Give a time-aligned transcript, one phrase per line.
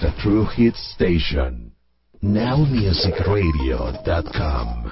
[0.00, 1.72] The True Hit Station.
[2.20, 4.84] NowMusicRadio.com.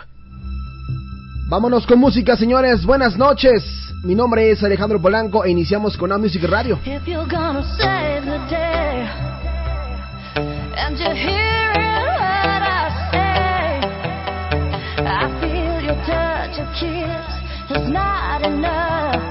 [1.48, 2.84] Vámonos con música, señores.
[2.84, 3.64] Buenas noches.
[4.05, 6.78] Mi nombre es Alejandro Polanco e iniciamos con Now Music Radio.
[6.84, 9.09] If you're gonna save the day,
[10.77, 13.81] and you're hearing what I say,
[15.05, 17.27] I feel your touch, your kiss
[17.70, 19.26] is not enough.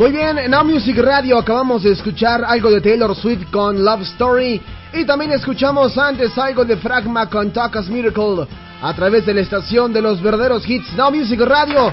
[0.00, 4.00] Muy bien, en Now Music Radio acabamos de escuchar algo de Taylor Swift con Love
[4.00, 4.58] Story
[4.94, 8.46] y también escuchamos antes algo de Fragma con Taka's Miracle
[8.80, 11.92] a través de la estación de los verdaderos hits Now Music Radio.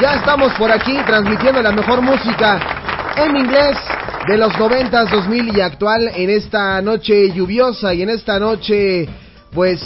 [0.00, 2.58] Ya estamos por aquí transmitiendo la mejor música
[3.18, 3.78] en inglés
[4.26, 9.08] de los 90s, 2000 y actual en esta noche lluviosa y en esta noche
[9.52, 9.80] pues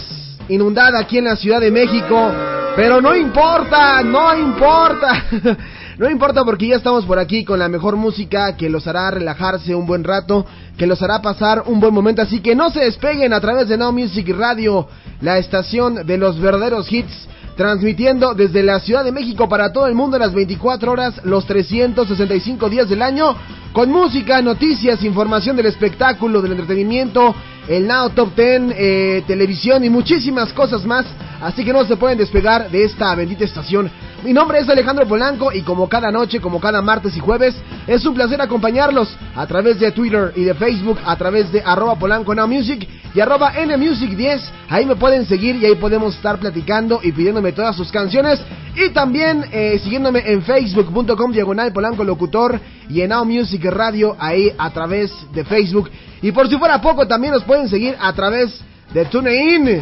[0.49, 2.33] inundada aquí en la Ciudad de México.
[2.75, 5.25] Pero no importa, no importa.
[5.99, 9.75] No importa porque ya estamos por aquí con la mejor música que los hará relajarse
[9.75, 12.23] un buen rato, que los hará pasar un buen momento.
[12.23, 14.87] Así que no se despeguen a través de Now Music Radio,
[15.21, 17.27] la estación de los verdaderos hits,
[17.57, 22.71] transmitiendo desde la Ciudad de México para todo el mundo las 24 horas, los 365
[22.71, 23.35] días del año,
[23.73, 27.35] con música, noticias, información del espectáculo, del entretenimiento,
[27.67, 31.07] el Now Top 10, eh, televisión y muchísimas cosas más.
[31.41, 33.91] Así que no se pueden despegar de esta bendita estación
[34.25, 37.55] mi nombre es Alejandro Polanco y como cada noche, como cada martes y jueves,
[37.87, 41.95] es un placer acompañarlos a través de Twitter y de Facebook, a través de arroba
[41.97, 44.41] Polanco Now Music y arroba NMusic10.
[44.71, 48.41] Ahí me pueden seguir y ahí podemos estar platicando y pidiéndome todas sus canciones.
[48.75, 54.53] Y también eh, siguiéndome en facebook.com diagonal Polanco Locutor y en Now Music Radio ahí
[54.59, 55.91] a través de Facebook.
[56.23, 58.61] Y por si fuera poco, también nos pueden seguir a través
[58.93, 59.81] de TuneIn.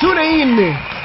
[0.00, 0.99] TuneIn.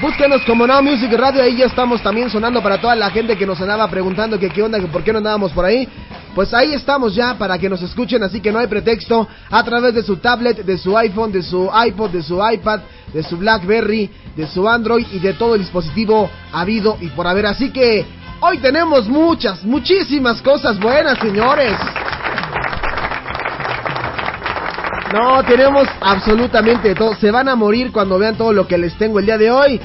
[0.00, 3.44] Búsquenos como Now Music Radio, ahí ya estamos también sonando para toda la gente que
[3.44, 5.88] nos andaba preguntando que qué onda, que por qué no andábamos por ahí.
[6.36, 9.94] Pues ahí estamos ya para que nos escuchen, así que no hay pretexto a través
[9.94, 12.78] de su tablet, de su iPhone, de su iPod, de su iPad,
[13.12, 17.46] de su BlackBerry, de su Android y de todo el dispositivo habido y por haber.
[17.46, 18.06] Así que
[18.38, 21.74] hoy tenemos muchas, muchísimas cosas buenas, señores.
[25.12, 27.14] No, tenemos absolutamente todo.
[27.14, 29.80] Se van a morir cuando vean todo lo que les tengo el día de hoy.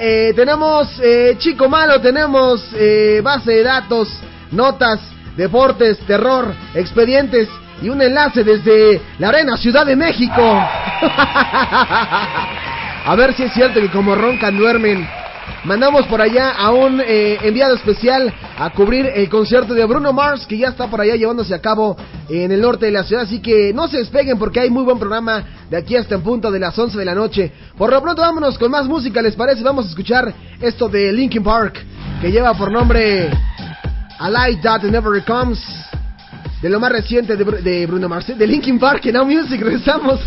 [0.00, 5.00] Eh, tenemos eh, Chico Malo, tenemos eh, base de datos, notas,
[5.36, 7.48] deportes, terror, expedientes
[7.80, 10.42] y un enlace desde la Arena Ciudad de México.
[13.06, 15.08] a ver si es cierto que como roncan duermen.
[15.66, 20.46] Mandamos por allá a un eh, enviado especial a cubrir el concierto de Bruno Mars
[20.46, 21.96] que ya está por allá llevándose a cabo
[22.28, 23.24] en el norte de la ciudad.
[23.24, 26.52] Así que no se despeguen porque hay muy buen programa de aquí hasta en punto
[26.52, 27.52] de las 11 de la noche.
[27.76, 29.64] Por lo pronto vámonos con más música, ¿les parece?
[29.64, 31.84] Vamos a escuchar esto de Linkin Park
[32.20, 33.28] que lleva por nombre
[34.20, 35.58] A Light That Never Comes.
[36.62, 40.20] De lo más reciente de, de Bruno Mars, de Linkin Park, en Now Music, regresamos.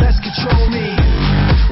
[0.00, 0.96] Less control me.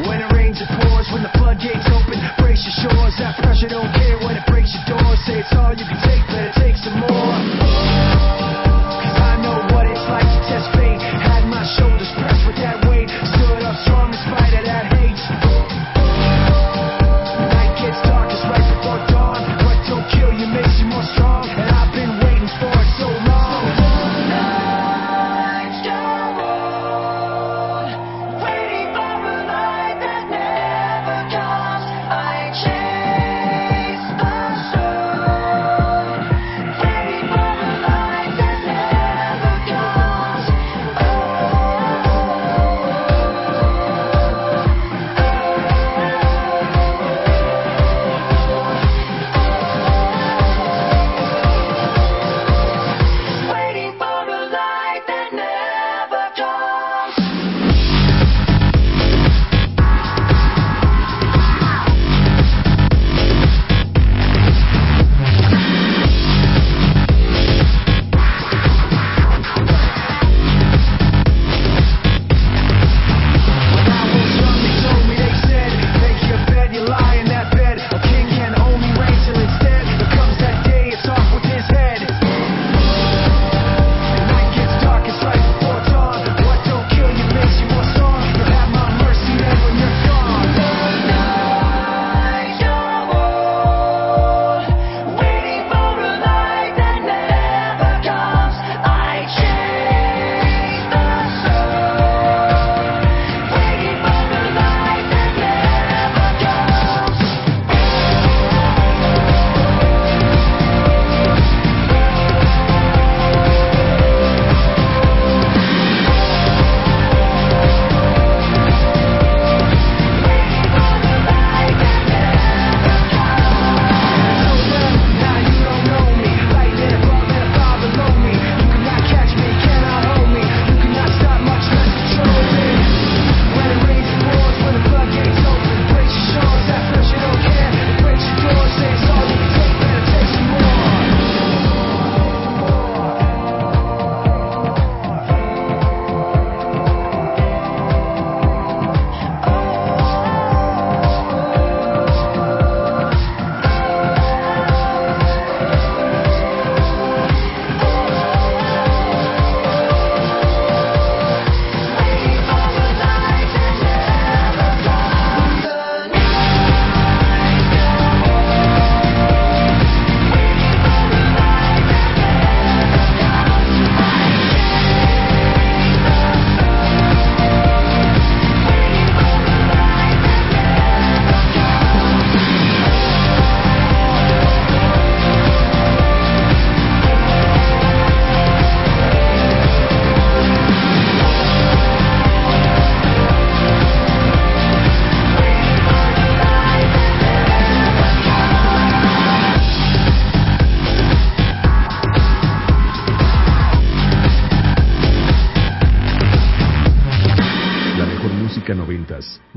[0.04, 1.08] When it rains, it pours.
[1.12, 3.14] When the floodgates open, brace your shores.
[3.16, 5.18] That pressure don't care when it breaks your doors.
[5.24, 7.59] Say it's all you can take, better take some more.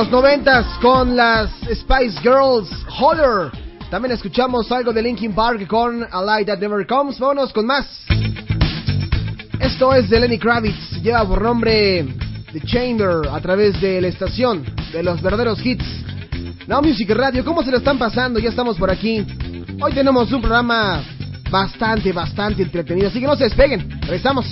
[0.00, 3.52] Los noventas con las Spice Girls Holler.
[3.90, 7.18] También escuchamos algo de Linkin Park con A Light That Never Comes.
[7.18, 7.86] Vámonos con más.
[9.60, 11.02] Esto es de Lenny Kravitz.
[11.02, 12.06] Lleva por nombre
[12.50, 15.84] The Chamber a través de la estación de los verdaderos hits.
[16.66, 18.38] Now Music Radio, ¿cómo se lo están pasando?
[18.38, 19.26] Ya estamos por aquí.
[19.82, 21.04] Hoy tenemos un programa
[21.50, 23.08] bastante, bastante entretenido.
[23.08, 24.00] Así que no se despeguen.
[24.00, 24.46] Regresamos.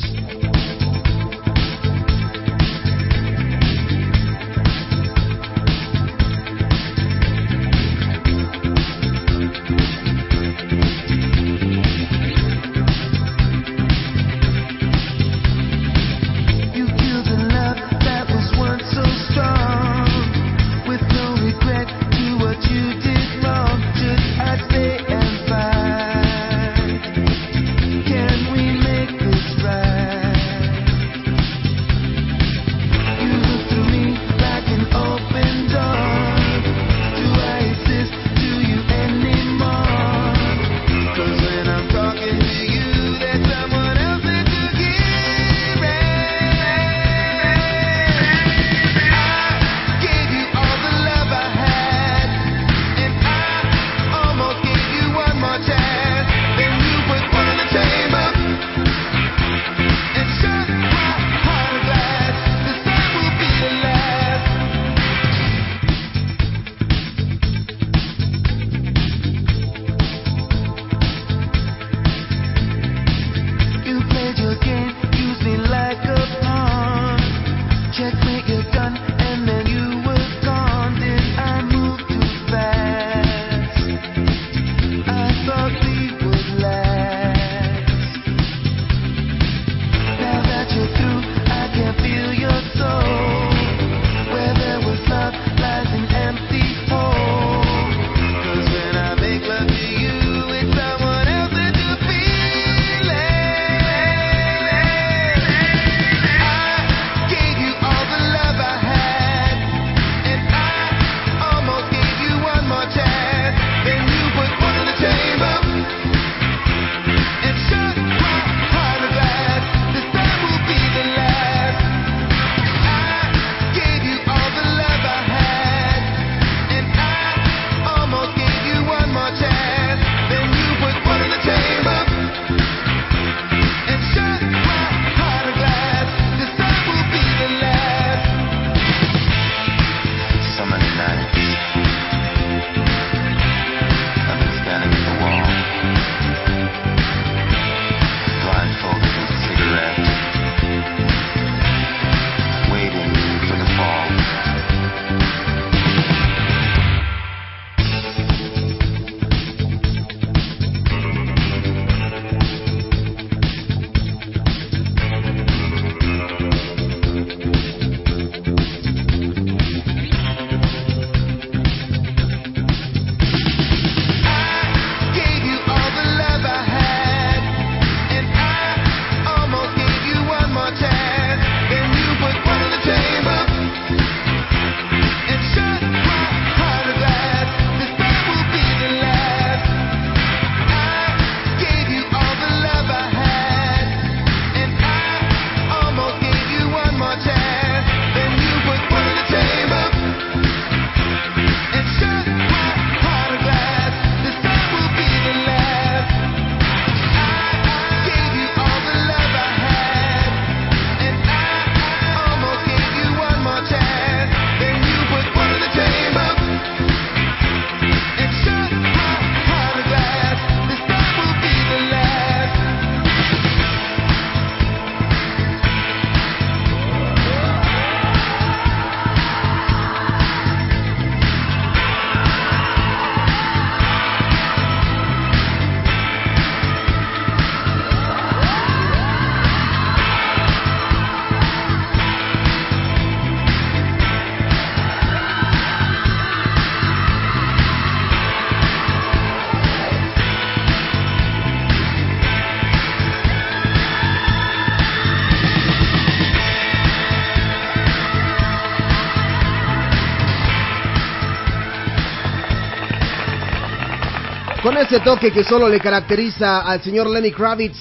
[264.81, 267.77] Ese toque que solo le caracteriza al señor Lenny Kravitz.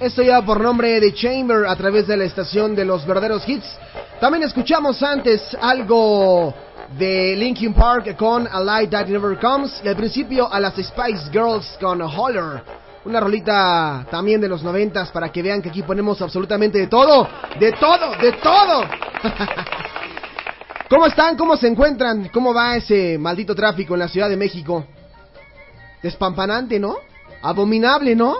[0.00, 3.64] Esto ya por nombre de Chamber a través de la estación de los verdaderos hits.
[4.20, 6.52] También escuchamos antes algo
[6.98, 11.30] de Linkin Park con A Light That Never Comes y al principio a las Spice
[11.30, 12.64] Girls con Holler.
[13.04, 17.28] Una rolita también de los noventas para que vean que aquí ponemos absolutamente de todo,
[17.60, 18.84] de todo, de todo.
[20.90, 21.36] ¿Cómo están?
[21.36, 22.28] ¿Cómo se encuentran?
[22.30, 24.84] ¿Cómo va ese maldito tráfico en la Ciudad de México?
[26.04, 26.96] Despampanante, ¿no?
[27.40, 28.36] Abominable, ¿no?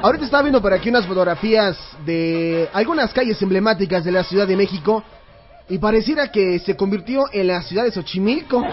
[0.00, 1.76] Ahorita estaba viendo por aquí unas fotografías
[2.06, 5.02] de algunas calles emblemáticas de la Ciudad de México
[5.68, 8.64] y pareciera que se convirtió en la ciudad de Xochimilco.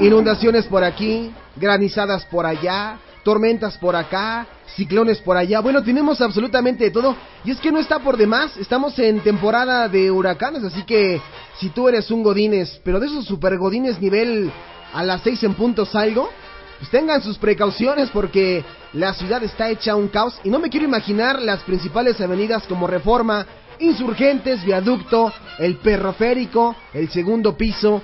[0.00, 5.58] Inundaciones por aquí, granizadas por allá, tormentas por acá, ciclones por allá.
[5.58, 7.16] Bueno, tenemos absolutamente de todo.
[7.44, 8.56] Y es que no está por demás.
[8.56, 11.20] Estamos en temporada de huracanes, así que
[11.58, 14.52] si tú eres un godines, pero de esos super godines nivel
[14.94, 16.30] a las 6 en punto salgo,
[16.78, 20.86] pues tengan sus precauciones porque la ciudad está hecha un caos y no me quiero
[20.86, 23.44] imaginar las principales avenidas como Reforma,
[23.80, 28.00] Insurgentes, Viaducto, el Perroférico, el segundo piso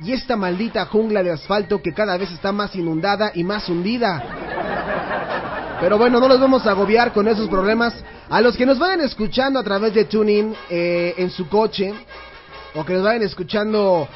[0.00, 4.22] y esta maldita jungla de asfalto que cada vez está más inundada y más hundida.
[5.80, 7.94] Pero bueno, no los vamos a agobiar con esos problemas.
[8.30, 11.92] A los que nos vayan escuchando a través de TuneIn eh, en su coche,
[12.74, 14.08] o que nos vayan escuchando,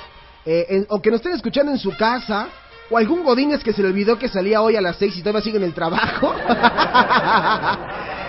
[0.44, 2.48] eh, en- o que nos estén escuchando en su casa,
[2.90, 5.42] o algún Godínez que se le olvidó que salía hoy a las 6 y todavía
[5.42, 6.34] sigue en el trabajo.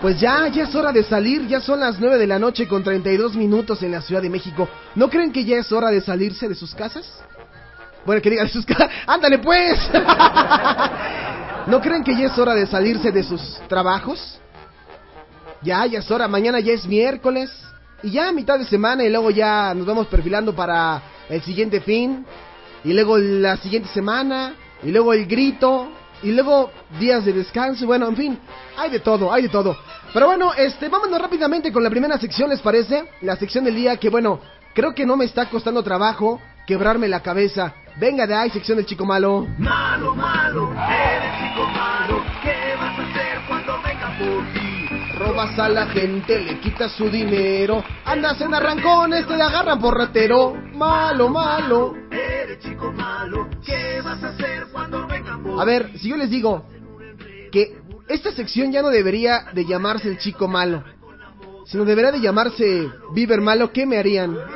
[0.00, 2.84] Pues ya, ya es hora de salir, ya son las 9 de la noche con
[2.84, 4.68] 32 minutos en la Ciudad de México.
[4.94, 7.06] ¿No creen que ya es hora de salirse de sus casas?
[8.04, 8.90] Bueno, que digan sus casas.
[9.06, 9.78] ¡Ándale pues!
[11.66, 14.38] ¿No creen que ya es hora de salirse de sus trabajos?
[15.62, 17.50] Ya, ya es hora, mañana ya es miércoles.
[18.02, 22.26] Y ya mitad de semana y luego ya nos vamos perfilando para el siguiente fin.
[22.84, 24.54] Y luego la siguiente semana.
[24.82, 25.88] Y luego el grito.
[26.26, 27.86] Y luego días de descanso.
[27.86, 28.38] Bueno, en fin,
[28.76, 29.76] hay de todo, hay de todo.
[30.12, 33.04] Pero bueno, este, vámonos rápidamente con la primera sección, ¿les parece?
[33.20, 34.40] La sección del día que, bueno,
[34.74, 37.74] creo que no me está costando trabajo quebrarme la cabeza.
[37.94, 39.46] Venga de ahí, sección del chico malo.
[39.56, 42.24] Malo, malo, eres chico malo.
[42.42, 45.18] ¿Qué vas a hacer cuando venga por ti?
[45.20, 47.84] Robas a la gente, le quitas su dinero.
[48.04, 50.54] Andas en arrancones, te agarran por ratero.
[50.74, 51.94] Malo, malo.
[52.10, 53.48] Eres chico malo.
[53.64, 55.05] ¿Qué vas a hacer cuando
[55.58, 56.66] A ver, si yo les digo
[57.50, 57.78] que
[58.08, 60.84] esta sección ya no debería de llamarse el chico malo,
[61.66, 64.36] sino debería de llamarse Bieber malo, ¿qué me harían?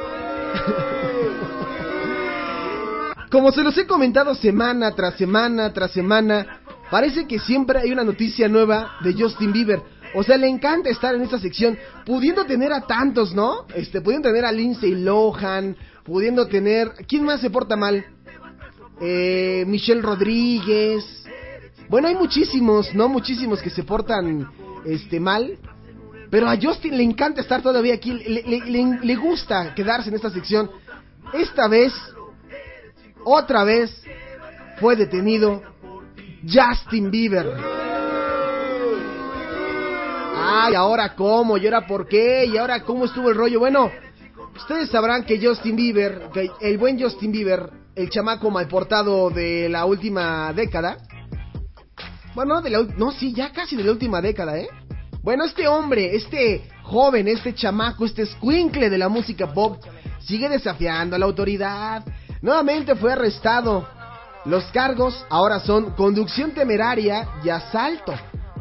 [3.31, 8.05] Como se los he comentado semana tras semana tras semana, parece que siempre hay una
[8.05, 9.81] noticia nueva de Justin Bieber.
[10.15, 13.67] O sea, le encanta estar en esta sección, pudiendo tener a tantos, ¿no?
[13.75, 16.91] Este, pudiendo tener a Lindsay Lohan, pudiendo tener...
[17.07, 18.05] ¿Quién más se porta mal?
[19.01, 21.05] Eh, Michelle Rodríguez.
[21.89, 23.09] Bueno, hay muchísimos, ¿no?
[23.09, 24.51] Muchísimos que se portan
[24.85, 25.59] este mal.
[26.31, 28.13] Pero a Justin le encanta estar todavía aquí.
[28.13, 30.71] Le, gusta quedarse en esta sección.
[31.33, 31.93] Esta vez,
[33.25, 33.91] otra vez,
[34.79, 35.63] fue detenido
[36.47, 37.57] Justin Bieber.
[40.43, 43.61] Ay, ahora cómo, y ahora por qué, y ahora cómo estuvo el rollo.
[43.61, 43.91] Bueno,
[44.57, 49.69] ustedes sabrán que Justin Bieber, que el buen Justin Bieber, el chamaco mal portado de
[49.69, 50.97] la última década.
[52.35, 54.69] Bueno, no, de la, no, sí, ya casi de la última década, ¿eh?
[55.23, 59.83] Bueno, este hombre, este joven, este chamaco, este squinkle de la música pop,
[60.21, 62.05] sigue desafiando a la autoridad.
[62.41, 63.87] Nuevamente fue arrestado.
[64.47, 68.15] Los cargos ahora son conducción temeraria y asalto.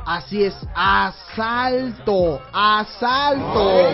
[0.06, 3.89] Así es, asalto, asalto.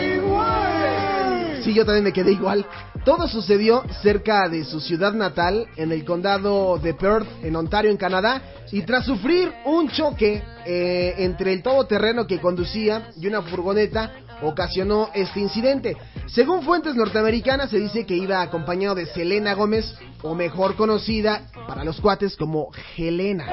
[1.64, 2.66] Sí, yo también me quedé igual.
[3.06, 7.98] Todo sucedió cerca de su ciudad natal, en el condado de Perth, en Ontario, en
[7.98, 8.42] Canadá,
[8.72, 15.12] y tras sufrir un choque eh, entre el todoterreno que conducía y una furgoneta, ocasionó
[15.14, 15.96] este incidente.
[16.26, 21.84] Según fuentes norteamericanas, se dice que iba acompañado de Selena Gómez, o mejor conocida para
[21.84, 23.46] los cuates como Helena.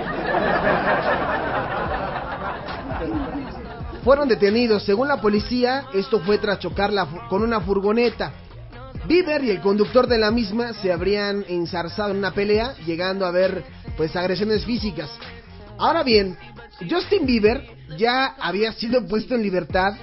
[4.03, 8.33] Fueron detenidos, según la policía, esto fue tras chocar la fu- con una furgoneta.
[9.07, 13.29] Bieber y el conductor de la misma se habrían ensarzado en una pelea, llegando a
[13.29, 13.65] haber
[13.97, 15.11] pues agresiones físicas.
[15.77, 16.37] Ahora bien,
[16.89, 17.67] Justin Bieber
[17.99, 19.95] ya había sido puesto en libertad.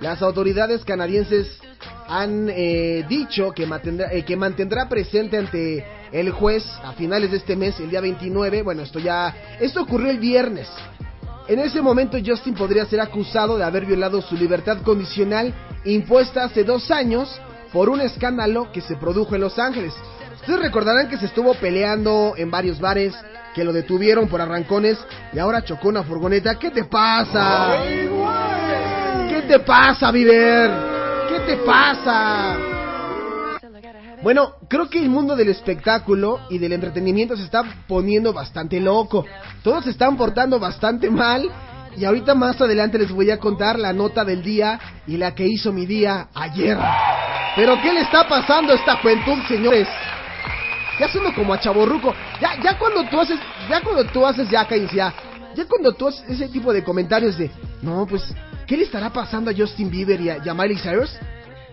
[0.00, 1.58] Las autoridades canadienses
[2.06, 7.38] han eh, dicho que mantendrá, eh, que mantendrá presente ante el juez a finales de
[7.38, 8.62] este mes, el día 29.
[8.62, 10.68] Bueno, esto ya, esto ocurrió el viernes.
[11.48, 15.52] En ese momento Justin podría ser acusado de haber violado su libertad condicional
[15.84, 17.40] impuesta hace dos años
[17.76, 19.92] por un escándalo que se produjo en Los Ángeles.
[20.36, 23.12] Ustedes recordarán que se estuvo peleando en varios bares,
[23.54, 24.96] que lo detuvieron por arrancones
[25.30, 26.54] y ahora chocó una furgoneta.
[26.54, 27.76] ¿Qué te pasa?
[29.28, 30.70] ¿Qué te pasa, Viver?
[31.28, 32.56] ¿Qué te pasa?
[34.22, 39.26] Bueno, creo que el mundo del espectáculo y del entretenimiento se está poniendo bastante loco.
[39.62, 41.46] Todos se están portando bastante mal.
[41.96, 45.46] Y ahorita más adelante les voy a contar la nota del día y la que
[45.46, 46.76] hizo mi día ayer.
[47.56, 49.88] Pero ¿qué le está pasando a esta juventud, señores?
[51.00, 52.14] Ya sueno como a chaborruco.
[52.40, 55.12] Ya, ya cuando tú haces, ya cuando tú haces, ya cállense, ya.
[55.54, 58.22] Ya cuando tú haces ese tipo de comentarios de, no, pues,
[58.66, 61.16] ¿qué le estará pasando a Justin Bieber y a, y a Miley Cyrus?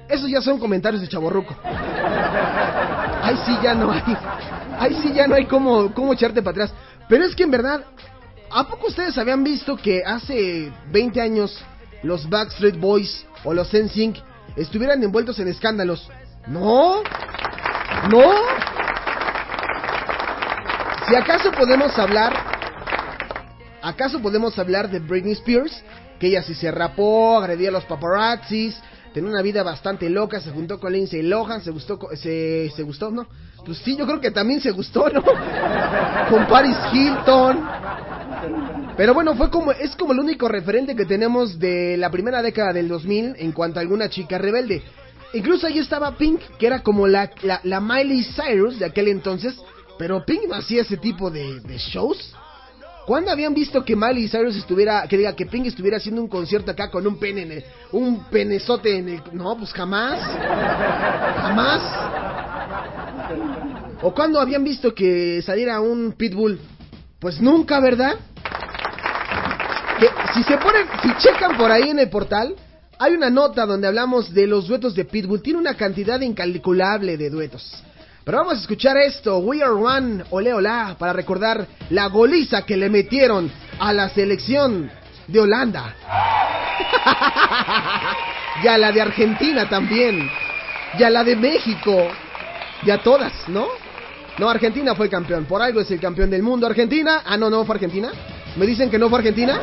[0.08, 1.54] Esos ya son comentarios de chaborruco.
[3.22, 4.18] Ay, sí, ya no hay.
[4.80, 6.74] Ay, sí, ya no hay cómo, cómo echarte para atrás.
[7.10, 7.82] Pero es que en verdad,
[8.54, 11.60] ¿a poco ustedes habían visto que hace 20 años
[12.04, 14.18] los Backstreet Boys o los NSYNC
[14.56, 16.08] estuvieran envueltos en escándalos?
[16.48, 17.02] No.
[18.10, 18.32] No.
[21.08, 22.34] Si acaso podemos hablar,
[23.82, 25.84] acaso podemos hablar de Britney Spears,
[26.20, 28.80] que ella sí se rapó, agredía a los paparazzis,
[29.14, 33.10] tenía una vida bastante loca, se juntó con Lindsay Lohan, se gustó, se, se gustó,
[33.10, 33.28] ¿no?
[33.66, 35.24] Pues sí, yo creo que también se gustó, ¿no?
[36.30, 37.64] Con Paris Hilton.
[38.96, 42.74] Pero bueno, fue como, es como el único referente que tenemos de la primera década
[42.74, 44.84] del 2000 en cuanto a alguna chica rebelde.
[45.34, 49.56] Incluso ahí estaba Pink, que era como la, la, la Miley Cyrus de aquel entonces,
[49.98, 52.36] pero Pink no hacía ese tipo de, de shows.
[53.08, 56.70] ¿Cuándo habían visto que Miley Cyrus estuviera, que diga que Pink estuviera haciendo un concierto
[56.70, 60.20] acá con un pene en el, un penezote en el, no, pues jamás,
[61.42, 61.82] jamás.
[64.04, 66.60] ¿O cuándo habían visto que saliera un pitbull?
[67.20, 68.20] Pues nunca, ¿verdad?
[70.34, 72.56] Si se ponen, si checan por ahí en el portal,
[73.00, 75.42] hay una nota donde hablamos de los duetos de Pitbull.
[75.42, 77.84] Tiene una cantidad incalculable de duetos.
[78.24, 82.78] Pero vamos a escuchar esto, We Are One, ole hola, para recordar la goliza que
[82.78, 84.90] le metieron a la selección
[85.28, 85.96] de Holanda.
[88.64, 90.30] y a la de Argentina también.
[90.98, 92.10] Y a la de México.
[92.84, 93.68] Y a todas, ¿no?
[94.38, 95.46] No, Argentina fue campeón.
[95.46, 96.66] Por algo es el campeón del mundo.
[96.66, 97.24] Argentina.
[97.26, 98.12] Ah, no, no fue Argentina.
[98.56, 99.60] ¿Me dicen que no fue Argentina?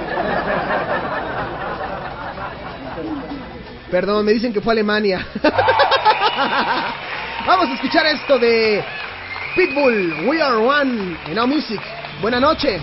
[3.90, 5.26] Perdón, me dicen que fue Alemania.
[7.46, 8.85] Vamos a escuchar esto de
[9.57, 11.81] Pitbull, We Are One, en Now Music.
[12.20, 12.81] Buena noche.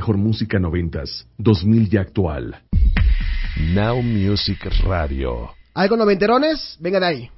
[0.00, 2.62] mejor música noventas, 2000 y actual.
[3.74, 5.50] Now Music Radio.
[5.74, 6.78] ¿Algo noventerones?
[6.80, 7.30] Vengan ahí.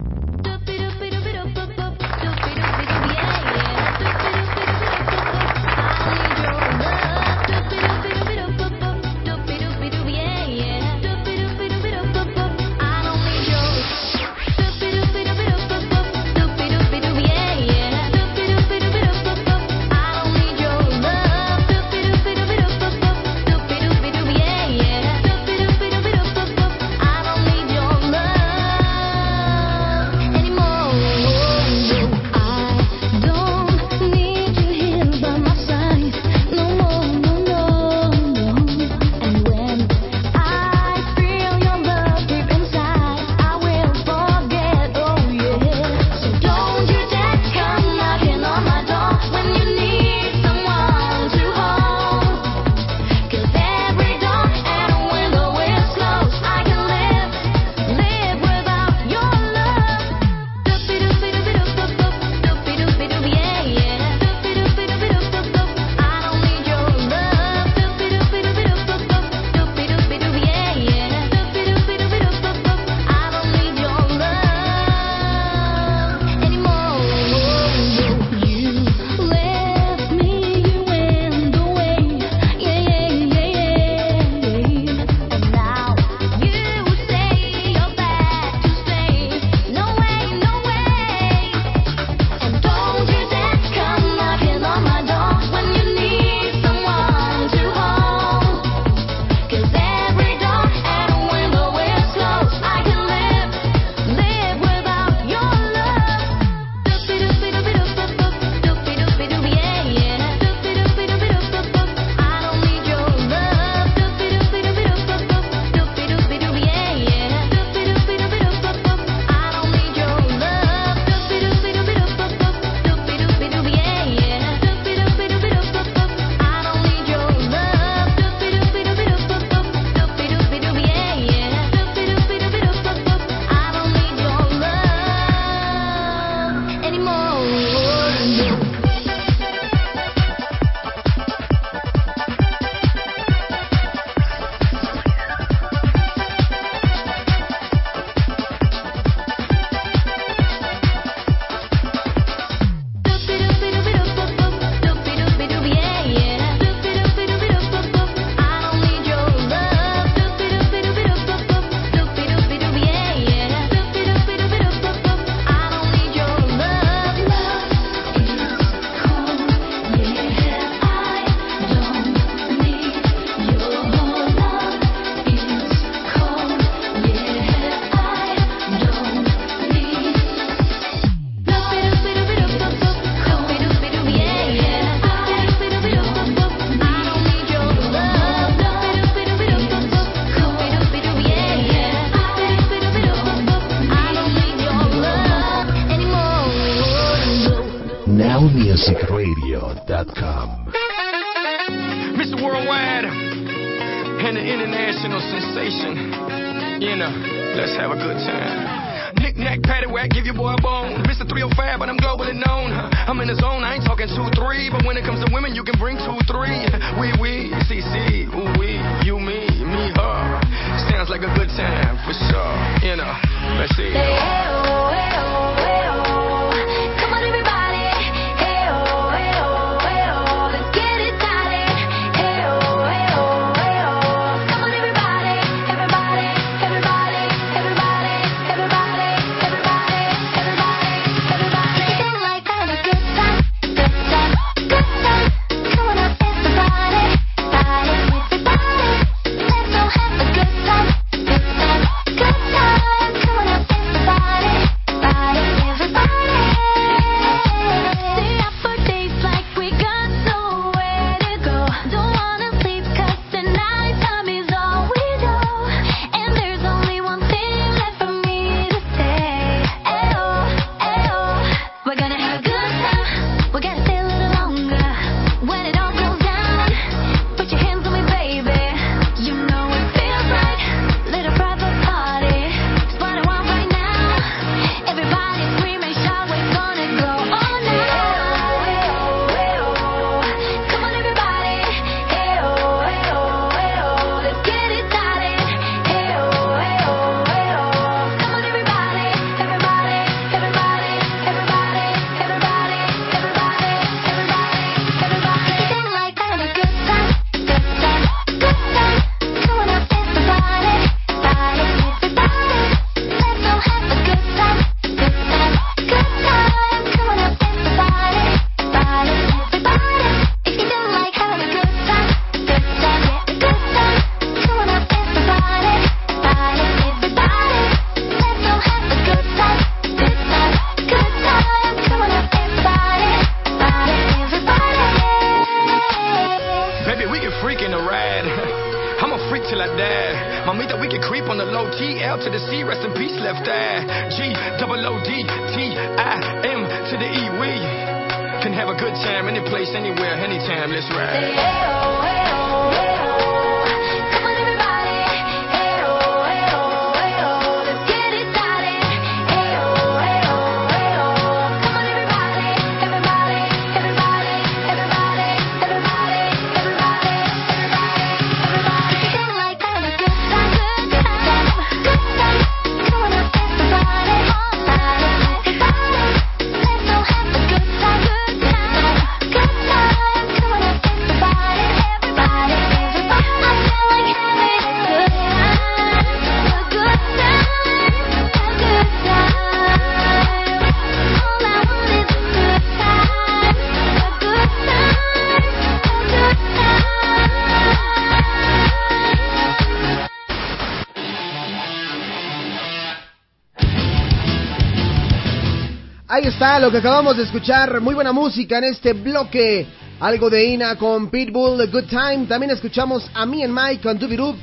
[406.33, 407.78] Está lo que acabamos de escuchar.
[407.83, 409.66] Muy buena música en este bloque.
[410.01, 412.26] Algo de Ina con Pitbull, The Good Time.
[412.26, 414.35] También escuchamos a Me and Mike con Doobie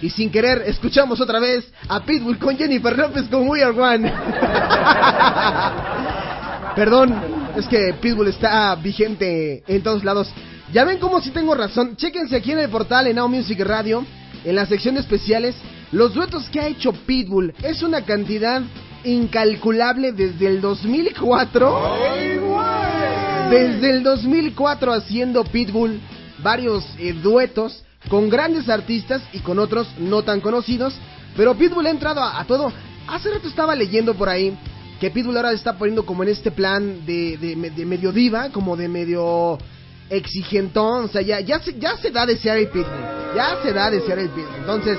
[0.00, 4.12] Y sin querer, escuchamos otra vez a Pitbull con Jennifer López con We Are One.
[6.76, 7.20] Perdón,
[7.56, 10.28] es que Pitbull está vigente en todos lados.
[10.72, 11.96] Ya ven cómo si tengo razón.
[11.96, 14.06] Chéquense aquí en el portal en Now Music Radio,
[14.44, 15.56] en la sección especiales,
[15.90, 17.52] los duetos que ha hecho Pitbull.
[17.62, 18.62] Es una cantidad
[19.04, 21.98] incalculable desde el 2004.
[23.50, 26.00] Desde el 2004 haciendo Pitbull
[26.42, 30.94] varios eh, duetos con grandes artistas y con otros no tan conocidos.
[31.36, 32.72] Pero Pitbull ha entrado a, todo.
[33.08, 34.56] Hace rato estaba leyendo por ahí
[35.00, 38.76] que Pitbull ahora está poniendo como en este plan de, de, de medio diva, como
[38.76, 39.58] de medio
[40.08, 41.04] exigentón.
[41.04, 42.86] O sea, ya, ya, se, ya se da a desear el Pitbull.
[43.34, 44.56] Ya se da a desear el Pitbull.
[44.58, 44.98] Entonces,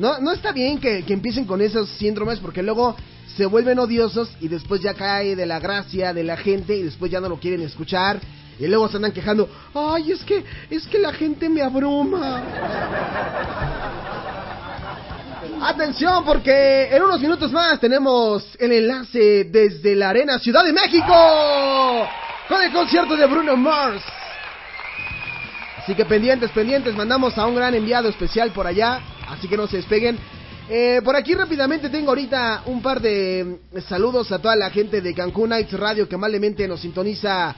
[0.00, 2.96] no, no está bien que, que empiecen con esos síndromes porque luego
[3.36, 7.12] se vuelven odiosos y después ya cae de la gracia de la gente y después
[7.12, 8.18] ya no lo quieren escuchar
[8.58, 12.42] y luego se andan quejando, ay, es que, es que la gente me abruma.
[15.62, 22.08] Atención porque en unos minutos más tenemos el enlace desde la Arena Ciudad de México
[22.48, 24.02] con el concierto de Bruno Mars.
[25.76, 29.66] Así que pendientes, pendientes, mandamos a un gran enviado especial por allá, así que no
[29.66, 30.18] se despeguen.
[30.68, 35.00] Eh, por aquí rápidamente tengo ahorita un par de mm, saludos a toda la gente
[35.00, 37.54] de Cancún Nights Radio que amablemente nos sintoniza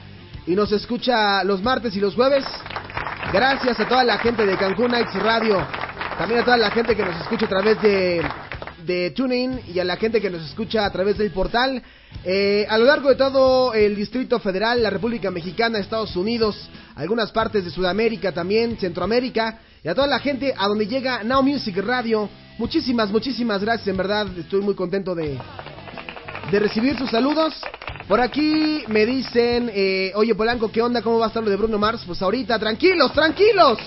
[0.47, 2.43] y nos escucha los martes y los jueves.
[3.31, 5.65] Gracias a toda la gente de Cancún Nights Radio,
[6.17, 8.21] también a toda la gente que nos escucha a través de,
[8.85, 11.81] de TuneIn y a la gente que nos escucha a través del portal.
[12.23, 17.31] Eh, a lo largo de todo el Distrito Federal, la República Mexicana, Estados Unidos, algunas
[17.31, 21.75] partes de Sudamérica también, Centroamérica, y a toda la gente a donde llega Now Music
[21.77, 22.29] Radio.
[22.57, 25.37] Muchísimas, muchísimas gracias, en verdad, estoy muy contento de,
[26.51, 27.53] de recibir sus saludos.
[28.07, 31.01] Por aquí me dicen, eh, oye Polanco, ¿qué onda?
[31.01, 32.03] ¿Cómo va a estar lo de Bruno Mars?
[32.05, 33.79] Pues ahorita, tranquilos, tranquilos.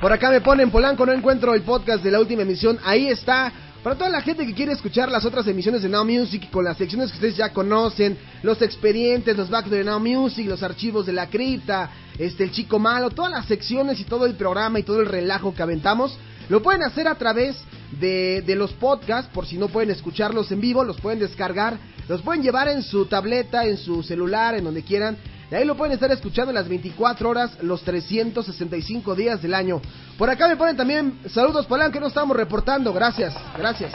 [0.00, 2.78] Por acá me ponen Polanco, no encuentro el podcast de la última emisión.
[2.84, 3.52] Ahí está.
[3.84, 6.78] Para toda la gente que quiere escuchar las otras emisiones de Now Music con las
[6.78, 11.12] secciones que ustedes ya conocen, los expedientes, los backs de Now Music, los archivos de
[11.12, 15.02] la cripta, este el chico malo, todas las secciones y todo el programa y todo
[15.02, 16.18] el relajo que aventamos,
[16.48, 17.58] lo pueden hacer a través
[18.00, 21.76] de, de los podcasts, por si no pueden escucharlos en vivo, los pueden descargar,
[22.08, 25.18] los pueden llevar en su tableta, en su celular, en donde quieran.
[25.54, 29.80] Ahí lo pueden estar escuchando las 24 horas, los 365 días del año.
[30.18, 32.92] Por acá me ponen también saludos, Polanco, que no estamos reportando.
[32.92, 33.92] Gracias, gracias.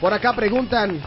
[0.00, 1.00] Por acá preguntan,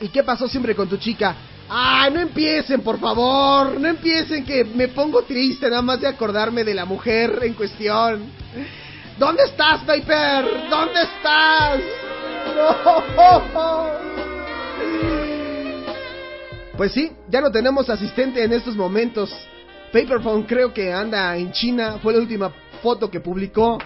[0.00, 1.34] ¿y qué pasó siempre con tu chica?
[1.68, 3.78] ¡Ay, no empiecen, por favor!
[3.78, 8.22] No empiecen que me pongo triste nada más de acordarme de la mujer en cuestión.
[9.18, 10.68] ¿Dónde estás, Viper?
[10.70, 11.80] ¿Dónde estás?
[16.78, 19.34] Pues sí, ya no tenemos asistente en estos momentos.
[19.92, 23.78] Paperphone creo que anda en China, fue la última foto que publicó.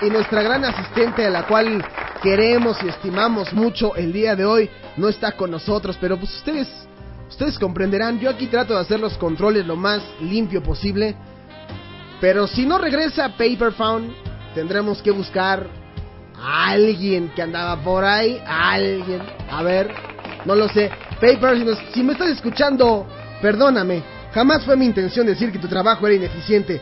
[0.00, 1.84] Y nuestra gran asistente a la cual
[2.22, 6.68] queremos y estimamos mucho el día de hoy no está con nosotros, pero pues ustedes
[7.28, 11.16] ustedes comprenderán, yo aquí trato de hacer los controles lo más limpio posible.
[12.20, 14.14] Pero si no regresa Paperphone,
[14.54, 15.66] tendremos que buscar
[16.40, 19.22] a alguien que andaba por ahí, a alguien.
[19.50, 20.09] A ver,
[20.44, 20.90] no lo sé.
[21.20, 23.06] Paper, si, me estás escuchando,
[23.42, 24.02] perdóname.
[24.32, 26.80] Jamás fue mi intención decir que tu trabajo era ineficiente.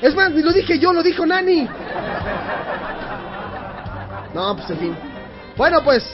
[0.00, 1.68] Es más, ni lo dije yo, lo dijo Nani.
[4.34, 4.96] No, pues en fin.
[5.56, 6.04] Bueno, pues,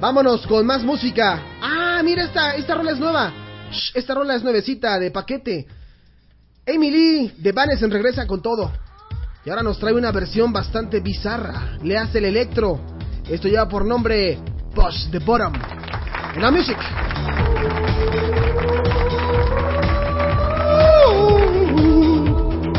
[0.00, 1.40] vámonos con más música.
[1.60, 3.32] Ah, mira, esta, esta rola es nueva.
[3.70, 5.66] Shh, esta rola es nuevecita, de paquete.
[6.66, 8.70] Lee, de Vanessa regresa con todo.
[9.44, 11.78] Y ahora nos trae una versión bastante bizarra.
[11.82, 12.80] Le hace el electro.
[13.28, 14.38] Esto lleva por nombre
[14.74, 15.54] Push the Bottom.
[16.38, 16.78] La music.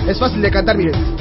[0.07, 1.18] Es fácil de cantar, miren.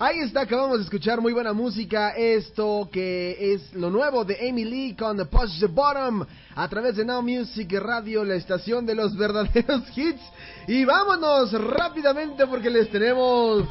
[0.00, 2.10] Ahí está, acabamos de escuchar muy buena música.
[2.10, 6.24] Esto que es lo nuevo de Amy Lee con The Push the Bottom
[6.54, 10.22] a través de Now Music Radio, la estación de los verdaderos hits.
[10.68, 13.64] Y vámonos rápidamente porque les tenemos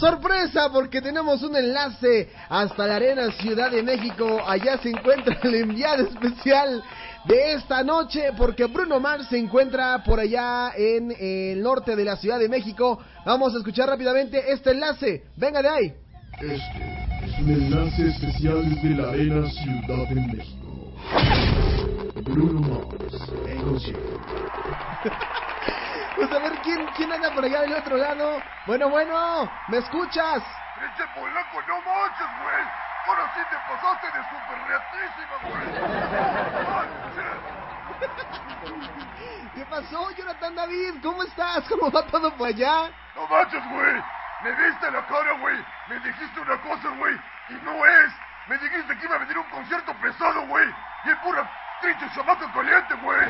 [0.00, 4.40] sorpresa porque tenemos un enlace hasta la Arena Ciudad de México.
[4.44, 6.82] Allá se encuentra el enviado especial
[7.26, 12.16] de esta noche porque Bruno Mars se encuentra por allá en el norte de la
[12.16, 13.00] Ciudad de México.
[13.24, 15.24] Vamos a escuchar rápidamente este enlace.
[15.36, 15.94] Venga de ahí.
[16.40, 16.54] Este
[17.24, 20.92] es un enlace especial desde la Arena Ciudad de México.
[22.22, 24.20] Bruno Mars en concierto.
[26.16, 28.40] Pues a ver quién, quién anda por allá del otro lado.
[28.66, 30.38] Bueno, bueno, ¿me escuchas?
[30.38, 32.86] ¡Ese polaco, no manches, güey!
[33.06, 35.66] Ahora sí te pasaste de super reatísima, güey.
[39.54, 40.94] ¿Qué pasó, Jonathan David?
[41.02, 41.64] ¿Cómo estás?
[41.68, 42.90] ¿Cómo va todo por allá?
[43.14, 44.02] No manches, güey.
[44.42, 45.56] Me viste la cara, güey.
[45.88, 47.14] Me dijiste una cosa, güey.
[47.48, 48.12] Y no es.
[48.48, 50.68] Me dijiste que iba a venir un concierto pesado, güey.
[51.04, 51.48] Y es pura
[51.80, 53.20] trinche chamaca caliente, güey.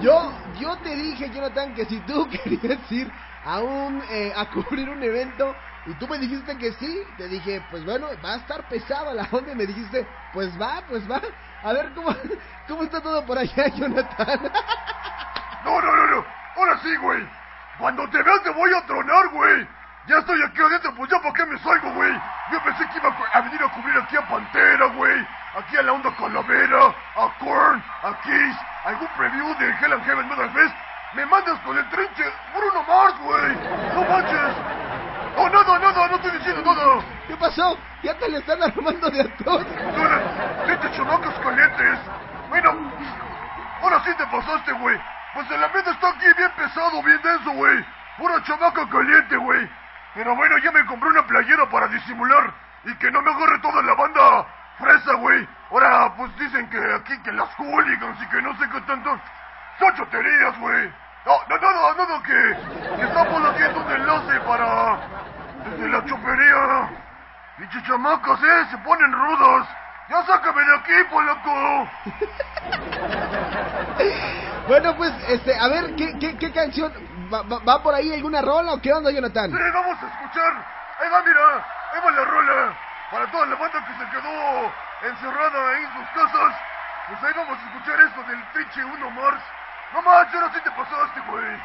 [0.00, 3.12] Yo, yo te dije, Jonathan, que si tú querías ir
[3.44, 5.54] a un, eh, a cubrir un evento
[5.86, 9.26] y tú me dijiste que sí, te dije, pues bueno, va a estar pesado la
[9.30, 11.20] onda y me dijiste, pues va, pues va.
[11.62, 12.14] A ver cómo,
[12.68, 14.50] cómo está todo por allá, Jonathan.
[15.64, 16.24] No, no, no, no.
[16.56, 17.26] Ahora sí, güey.
[17.78, 19.68] Cuando te veas te voy a tronar, güey.
[20.06, 22.12] Ya estoy aquí adentro, pues ya para qué me salgo, güey.
[22.52, 25.26] Yo pensé que iba a venir a cubrir aquí a Pantera, güey.
[25.56, 30.28] Aquí a la onda Calavera, a Korn, a Kiss, algún preview de Hell and Heaven
[30.28, 30.74] Metal Fest.
[31.14, 32.24] Me mandas con el trinche
[32.54, 33.54] Bruno Mars, güey.
[33.94, 34.85] No manches.
[35.36, 37.04] No, nada, nada, no estoy diciendo nada.
[37.28, 37.78] ¿Qué pasó?
[38.02, 39.66] Ya te le están armando de actor.
[39.66, 41.98] No, no, pinches chamacos calientes.
[42.48, 42.74] Bueno,
[43.82, 44.98] ahora sí te pasaste, güey.
[45.34, 47.84] Pues el ambiente está aquí bien pesado, bien denso, güey.
[48.16, 49.68] Pura chamaca caliente, güey.
[50.14, 53.82] Pero bueno, ya me compré una playera para disimular y que no me agarre toda
[53.82, 54.46] la banda
[54.78, 55.46] fresa, güey.
[55.70, 59.20] Ahora, pues dicen que aquí que las hooligans y que no sé qué tanto.
[59.78, 60.90] Son choterías, güey.
[61.26, 62.56] No, no, no, no, no, que,
[62.96, 64.96] que estamos haciendo un enlace para...
[65.64, 66.88] Desde la chopería.
[67.58, 69.66] Pinche chamacas, eh, se ponen rudos.
[70.08, 71.88] Ya sácame de aquí, polaco.
[74.68, 76.92] Bueno, pues, este, a ver, ¿qué, qué, qué canción?
[77.32, 79.48] ¿Va, va, va por ahí alguna rola o qué onda, Jonathan?
[79.48, 80.52] Sí, vamos a escuchar.
[80.98, 81.64] Ahí va, mira.
[81.94, 82.74] Ahí va la rola.
[83.12, 84.72] Para toda la banda que se quedó
[85.08, 86.52] encerrada ahí en sus casas.
[87.06, 89.40] Pues ahí vamos a escuchar esto del trinche 1 Mars.
[89.92, 91.56] No manches, sí te pasaste, güey.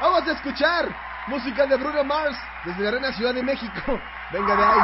[0.00, 0.88] Vamos a escuchar
[1.26, 4.00] música de Bruno Mars desde la Arena Ciudad de México.
[4.32, 4.80] Venga de ahí.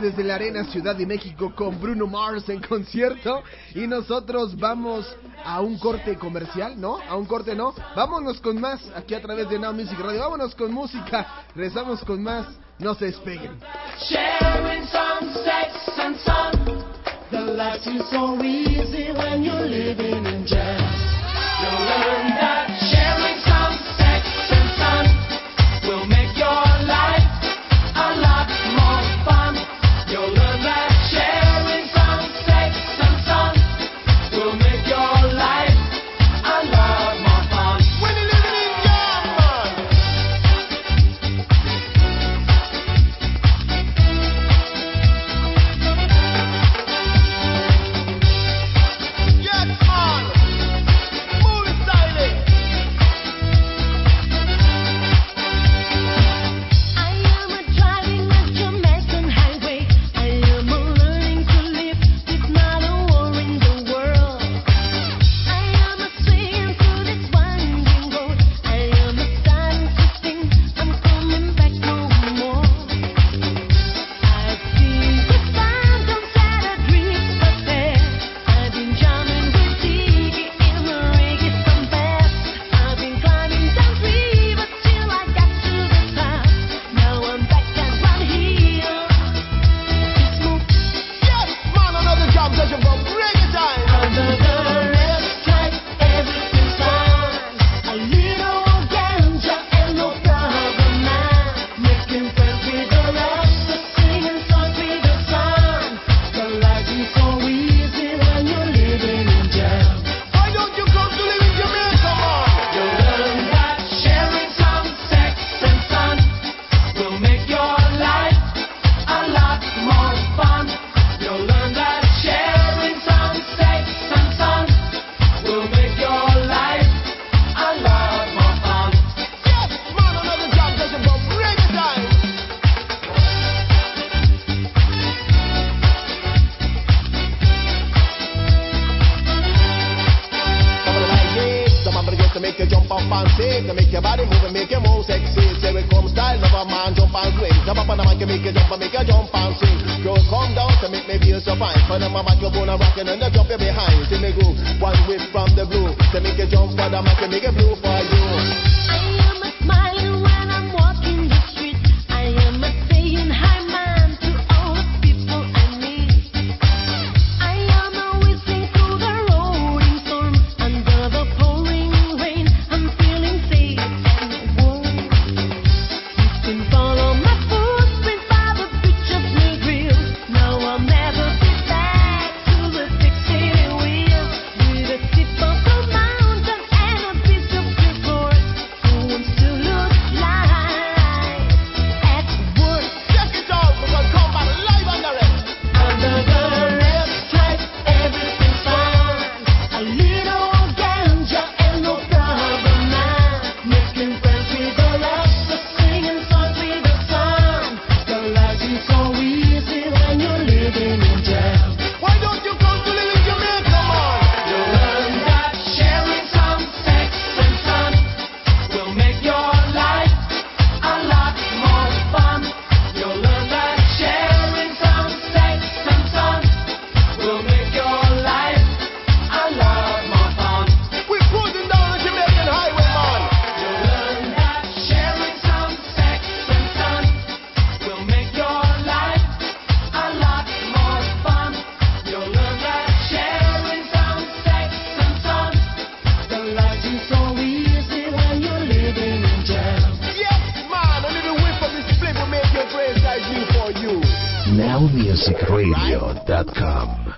[0.00, 3.42] desde la Arena Ciudad de México con Bruno Mars en concierto.
[3.74, 5.06] Y nosotros vamos
[5.44, 6.98] a un corte comercial, ¿no?
[7.08, 7.74] A un corte no.
[7.94, 10.20] Vámonos con más aquí a través de Now Music Radio.
[10.20, 11.44] Vámonos con música.
[11.54, 12.46] Rezamos con más.
[12.78, 13.58] No se despeguen.
[17.56, 20.44] Life seems so easy when you're living in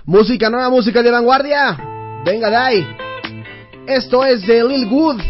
[0.09, 1.77] Música nueva, música de vanguardia.
[2.23, 2.87] Venga dai.
[3.85, 5.21] Esto es de Lil Wood.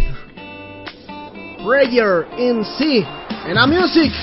[1.66, 3.04] Prayer in C.
[3.48, 4.14] En la music.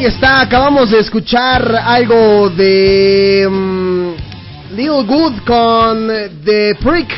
[0.00, 4.12] Ahí está, acabamos de escuchar algo de mm,
[4.74, 6.08] Lil Good con
[6.42, 7.10] The Prick.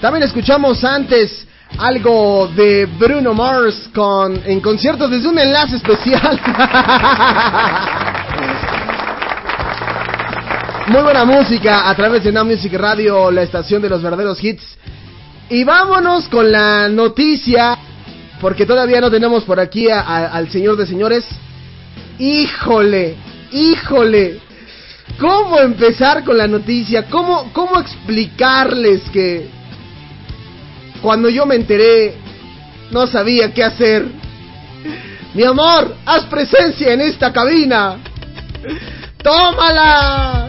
[0.00, 1.44] También escuchamos antes
[1.76, 6.40] algo de Bruno Mars con en concierto desde un enlace especial.
[10.86, 14.62] Muy buena música a través de Now Music Radio, la estación de los verdaderos hits.
[15.48, 17.76] Y vámonos con la noticia,
[18.40, 21.26] porque todavía no tenemos por aquí a- a- al señor de señores.
[22.20, 23.16] Híjole,
[23.50, 24.38] híjole.
[25.18, 27.06] ¿Cómo empezar con la noticia?
[27.06, 29.48] ¿Cómo, cómo explicarles que
[31.00, 32.14] cuando yo me enteré
[32.90, 34.04] no sabía qué hacer?
[35.32, 37.96] Mi amor, haz presencia en esta cabina.
[39.22, 40.46] ¡Tómala!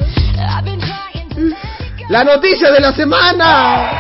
[2.10, 3.92] La noticia de la semana.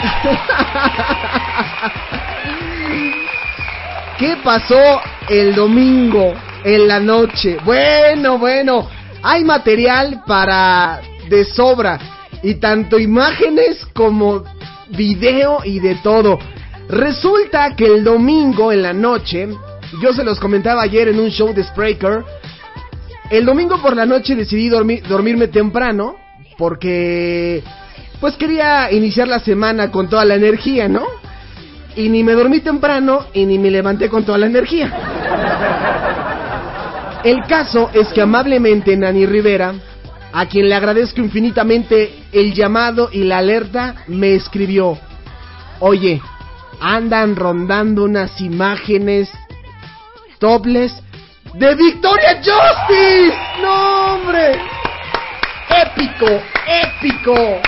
[4.18, 7.58] ¿Qué pasó el domingo en la noche?
[7.64, 8.88] Bueno, bueno,
[9.22, 11.98] hay material para de sobra
[12.42, 14.44] y tanto imágenes como
[14.88, 16.38] video y de todo.
[16.88, 19.48] Resulta que el domingo en la noche,
[20.02, 22.24] yo se los comentaba ayer en un show de Spreaker,
[23.30, 26.16] el domingo por la noche decidí dormir, dormirme temprano
[26.58, 27.62] porque
[28.20, 31.06] pues quería iniciar la semana con toda la energía, ¿no?
[31.96, 34.92] Y ni me dormí temprano y ni me levanté con toda la energía.
[37.24, 39.74] El caso es que amablemente Nani Rivera,
[40.32, 44.98] a quien le agradezco infinitamente el llamado y la alerta, me escribió,
[45.80, 46.22] oye,
[46.80, 49.30] andan rondando unas imágenes
[50.38, 50.94] topless
[51.54, 53.36] de Victoria Justice.
[53.60, 54.58] No, hombre.
[55.68, 57.34] Épico, épico.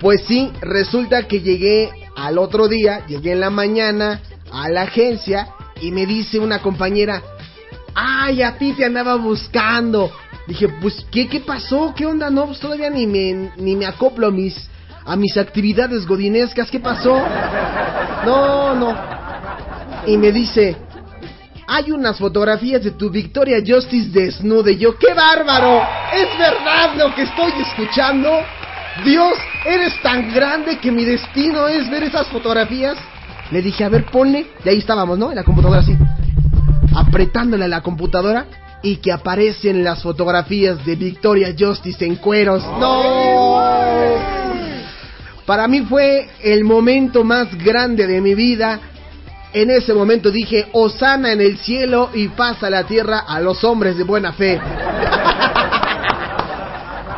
[0.00, 4.22] Pues sí, resulta que llegué al otro día, llegué en la mañana
[4.52, 5.48] a la agencia
[5.80, 7.22] y me dice una compañera,
[7.94, 10.10] ay, a ti te andaba buscando.
[10.46, 11.94] Dije, pues, ¿qué, qué pasó?
[11.96, 12.30] ¿Qué onda?
[12.30, 14.68] No, pues todavía ni me, ni me acoplo a mis,
[15.04, 16.70] a mis actividades godinescas.
[16.70, 17.22] ¿Qué pasó?
[18.24, 18.96] No, no.
[20.06, 20.76] Y me dice,
[21.66, 24.72] hay unas fotografías de tu Victoria Justice desnuda.
[24.72, 25.82] Y yo, ¡qué bárbaro!
[26.12, 28.28] ¿Es verdad lo que estoy escuchando?
[29.04, 29.34] Dios,
[29.64, 32.96] eres tan grande que mi destino es ver esas fotografías.
[33.50, 34.46] Le dije, a ver, ponle.
[34.64, 35.30] Y ahí estábamos, ¿no?
[35.30, 35.96] En la computadora así.
[36.94, 38.46] Apretándole a la computadora.
[38.82, 42.64] Y que aparecen las fotografías de Victoria Justice en cueros.
[42.78, 43.60] ¡No!
[45.44, 48.80] Para mí fue el momento más grande de mi vida.
[49.52, 53.98] En ese momento dije, Osana en el cielo y pasa la tierra a los hombres
[53.98, 54.60] de buena fe.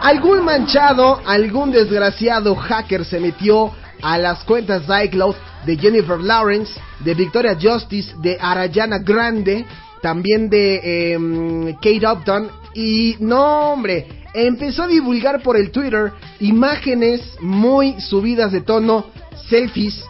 [0.02, 3.70] algún manchado, algún desgraciado hacker se metió
[4.02, 5.34] a las cuentas de iCloud
[5.64, 9.64] de Jennifer Lawrence, de Victoria Justice, de Arayana Grande,
[10.02, 17.22] también de em, Kate Upton y no hombre, empezó a divulgar por el Twitter imágenes
[17.40, 19.06] muy subidas de tono,
[19.48, 20.04] selfies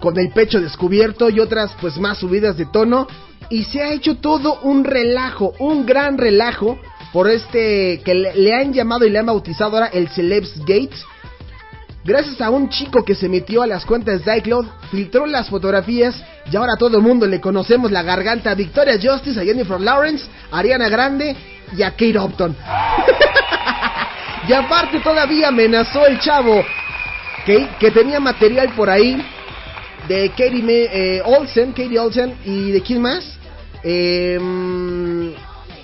[0.00, 3.06] con el pecho descubierto y otras pues más subidas de tono
[3.48, 6.78] y se ha hecho todo un relajo, un gran relajo
[7.12, 10.96] por este que le, le han llamado y le han bautizado ahora el Celebs Gate.
[12.06, 16.14] Gracias a un chico que se metió a las cuentas de iCloud, filtró las fotografías
[16.50, 20.24] y ahora todo el mundo le conocemos la garganta a Victoria Justice, a Jennifer Lawrence,
[20.52, 21.34] a Ariana Grande
[21.76, 22.54] y a Kate Upton.
[24.48, 26.64] y aparte todavía amenazó el chavo
[27.44, 29.20] que, tenía material por ahí
[30.06, 30.84] de Katie Me-
[31.16, 33.36] eh, Olsen, Katie Olsen y de quién más.
[33.82, 34.38] Eh,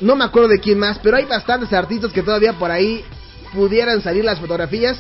[0.00, 3.04] no me acuerdo de quién más, pero hay bastantes artistas que todavía por ahí
[3.52, 4.98] pudieran salir las fotografías.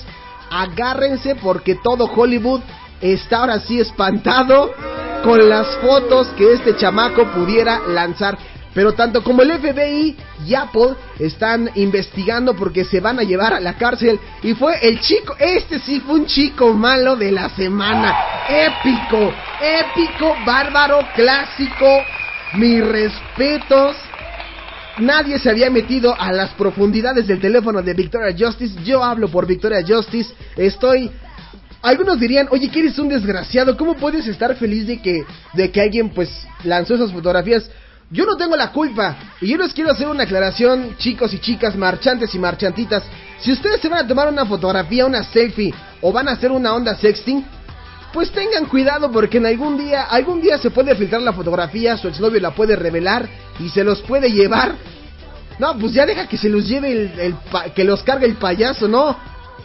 [0.52, 2.60] Agárrense porque todo Hollywood
[3.00, 4.70] está ahora sí espantado
[5.24, 8.36] con las fotos que este chamaco pudiera lanzar.
[8.74, 13.60] Pero tanto como el FBI y Apple están investigando porque se van a llevar a
[13.60, 14.18] la cárcel.
[14.42, 18.14] Y fue el chico, este sí fue un chico malo de la semana.
[18.48, 21.86] Épico, épico, bárbaro, clásico.
[22.54, 23.96] Mis respetos.
[24.98, 28.78] Nadie se había metido a las profundidades del teléfono de Victoria Justice.
[28.84, 30.34] Yo hablo por Victoria Justice.
[30.56, 31.10] Estoy
[31.82, 35.80] algunos dirían, oye, que eres un desgraciado, ¿cómo puedes estar feliz de que, de que
[35.80, 36.30] alguien pues
[36.62, 37.68] lanzó esas fotografías?
[38.08, 39.16] Yo no tengo la culpa.
[39.40, 43.02] Y yo les quiero hacer una aclaración, chicos y chicas, marchantes y marchantitas.
[43.40, 46.72] Si ustedes se van a tomar una fotografía, una selfie, o van a hacer una
[46.72, 47.44] onda sexting,
[48.12, 52.08] pues tengan cuidado porque en algún día, algún día se puede filtrar la fotografía, su
[52.08, 54.74] exnovio la puede revelar y se los puede llevar.
[55.58, 57.34] No, pues ya deja que se los lleve el,
[57.74, 59.16] que los cargue el payaso, ¿no?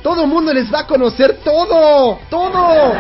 [0.02, 2.94] Todo el mundo les va a conocer todo, todo.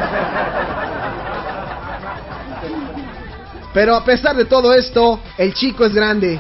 [3.73, 6.39] Pero a pesar de todo esto, el chico es grande.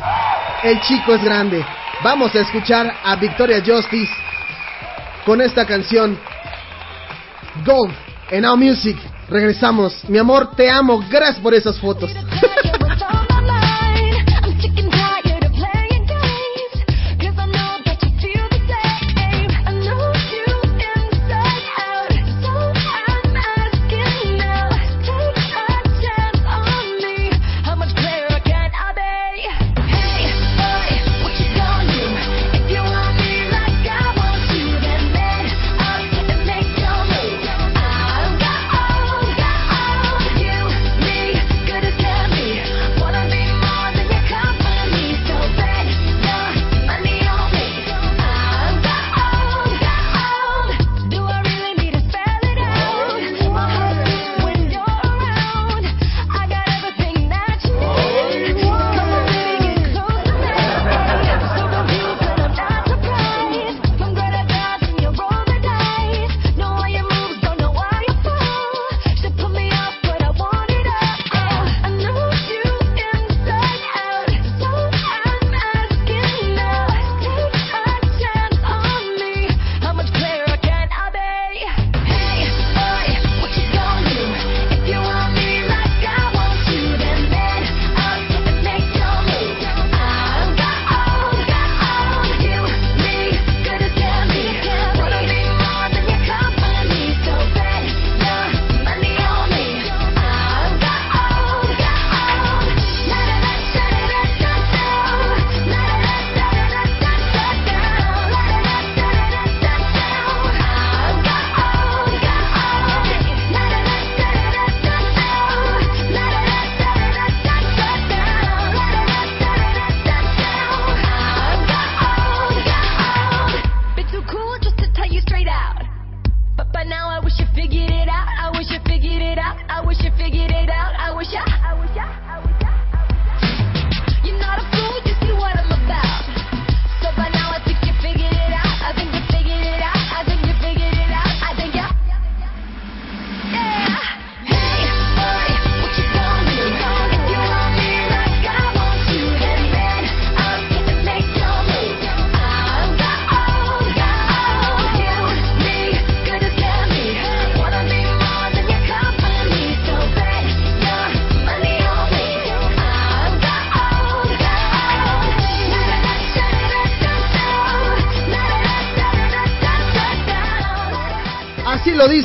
[0.63, 1.63] El chico es grande.
[2.03, 4.11] Vamos a escuchar a Victoria Justice
[5.25, 6.17] con esta canción
[7.65, 8.06] Golf.
[8.29, 8.97] En Now Music,
[9.29, 10.03] regresamos.
[10.09, 11.03] Mi amor, te amo.
[11.09, 12.11] Gracias por esas fotos.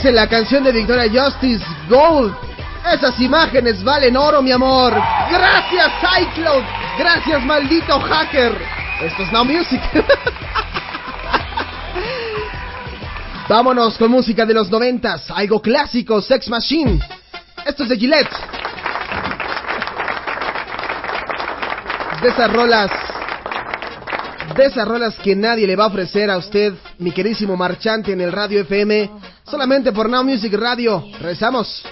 [0.02, 2.34] dice la canción de Victoria Justice Gold.
[2.92, 4.92] Esas imágenes valen oro, mi amor.
[5.30, 5.92] Gracias,
[6.22, 6.64] iCloud.
[6.98, 8.52] Gracias, maldito hacker.
[9.00, 9.80] Esto es Now Music.
[13.48, 15.30] Vámonos con música de los noventas.
[15.30, 17.00] Algo clásico, Sex Machine.
[17.64, 18.36] Esto es de Gillette.
[22.22, 22.90] De esas rolas
[24.56, 28.20] de esas rolas que nadie le va a ofrecer a usted, mi querísimo marchante en
[28.20, 29.10] el Radio FM,
[29.52, 31.04] Solamente por Now Music Radio.
[31.20, 31.84] Rezamos.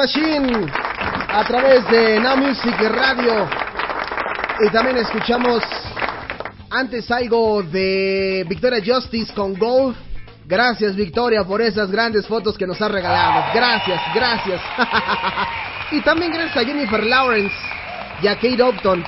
[0.00, 0.66] Machine
[1.28, 3.46] a través de Now Music Radio.
[4.66, 5.62] Y también escuchamos
[6.70, 9.94] antes algo de Victoria Justice con Gold.
[10.46, 13.52] Gracias Victoria por esas grandes fotos que nos has regalado.
[13.52, 14.62] Gracias, gracias.
[15.92, 17.54] y también gracias a Jennifer Lawrence
[18.22, 19.04] y a Kate Upton.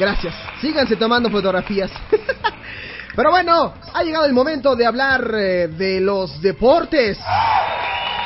[0.00, 0.34] Gracias.
[0.60, 1.92] Síganse tomando fotografías.
[3.14, 7.20] Pero bueno, ha llegado el momento de hablar eh, de los deportes.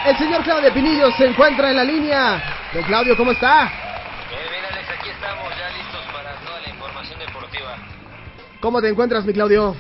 [0.09, 2.43] El señor Claudio Pinillo se encuentra en la línea.
[2.73, 3.71] Don Claudio, ¿cómo está?
[4.31, 7.77] Bien, bien, Alex, aquí estamos ya listos para toda la información deportiva.
[8.61, 9.77] ¿Cómo te encuentras, mi Claudio?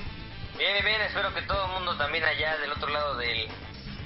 [0.59, 3.49] Bien, bien, espero que todo el mundo también allá del otro lado del,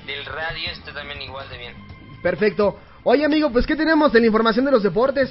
[0.07, 1.75] del radio esté también igual de bien.
[2.23, 2.79] Perfecto.
[3.03, 5.29] Oye, amigo, pues ¿qué tenemos de la información de los deportes?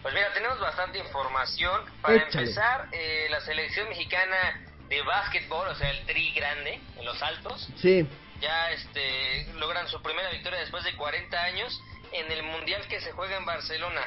[0.00, 1.78] Pues mira, tenemos bastante información.
[2.00, 2.40] Para Échale.
[2.44, 7.68] empezar, eh, la selección mexicana de básquetbol, o sea, el tri grande, en los altos,
[7.82, 8.08] Sí.
[8.40, 11.80] Ya este, logran su primera victoria después de 40 años
[12.12, 14.02] en el mundial que se juega en Barcelona.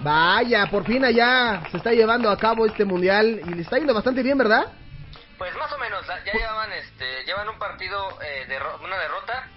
[0.00, 3.94] Vaya, por fin allá se está llevando a cabo este mundial y le está yendo
[3.94, 4.66] bastante bien, ¿verdad?
[5.38, 9.48] Pues más o menos, ya llevaban este, llevan un partido, eh, derro- una derrota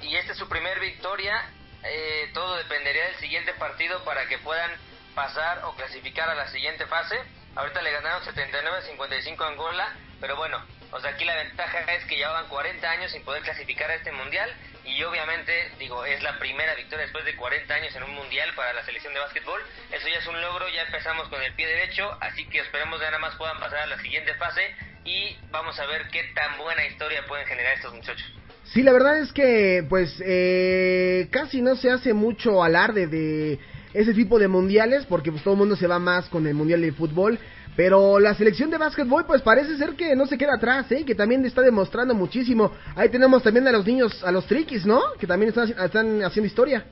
[0.00, 1.50] y esta es su primer victoria.
[1.84, 4.70] Eh, todo dependería del siguiente partido para que puedan
[5.14, 7.16] pasar o clasificar a la siguiente fase.
[7.54, 10.58] Ahorita le ganaron 79-55 a Angola, pero bueno,
[10.92, 14.12] o sea, aquí la ventaja es que llevaban 40 años sin poder clasificar a este
[14.12, 14.50] mundial
[14.84, 18.72] y obviamente, digo, es la primera victoria después de 40 años en un mundial para
[18.72, 19.60] la selección de básquetbol.
[19.90, 23.06] Eso ya es un logro, ya empezamos con el pie derecho, así que esperemos que
[23.06, 24.62] nada más puedan pasar a la siguiente fase
[25.04, 28.32] y vamos a ver qué tan buena historia pueden generar estos muchachos.
[28.64, 33.58] Sí, la verdad es que pues eh, casi no se hace mucho alarde de
[33.92, 36.80] ese tipo de mundiales porque pues todo el mundo se va más con el mundial
[36.80, 37.38] de fútbol.
[37.76, 41.04] Pero la selección de básquetbol pues parece ser que no se queda atrás, ¿eh?
[41.04, 42.74] que también está demostrando muchísimo.
[42.96, 45.12] Ahí tenemos también a los niños, a los triquis, ¿no?
[45.20, 46.86] Que también están, están haciendo historia.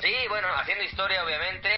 [0.00, 1.68] Sí, bueno, haciendo historia obviamente.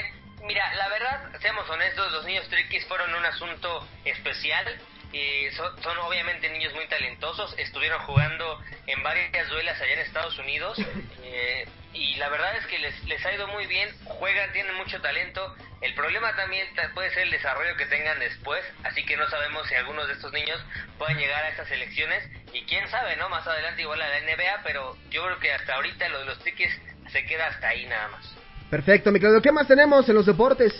[0.44, 4.66] Mira, la verdad, seamos honestos, los niños triquis fueron un asunto especial.
[5.12, 10.38] Y son, son obviamente niños muy talentosos, estuvieron jugando en varias duelas allá en Estados
[10.38, 10.78] Unidos
[11.22, 14.98] eh, y la verdad es que les, les ha ido muy bien, juegan, tienen mucho
[15.02, 19.28] talento, el problema también ta- puede ser el desarrollo que tengan después, así que no
[19.28, 20.58] sabemos si algunos de estos niños
[20.96, 22.24] pueden llegar a estas selecciones
[22.54, 23.28] y quién sabe, ¿no?
[23.28, 26.38] Más adelante igual a la NBA, pero yo creo que hasta ahorita lo de los
[26.38, 26.72] triquis
[27.10, 28.34] se queda hasta ahí nada más.
[28.70, 29.42] Perfecto, mi Claudio.
[29.42, 30.72] ¿Qué más tenemos en los deportes?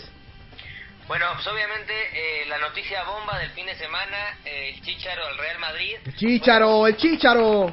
[1.13, 5.37] Bueno, pues obviamente eh, la noticia bomba del fin de semana, eh, el Chicharo al
[5.37, 5.97] Real Madrid.
[6.03, 7.71] El Chícharo, el Chícharo.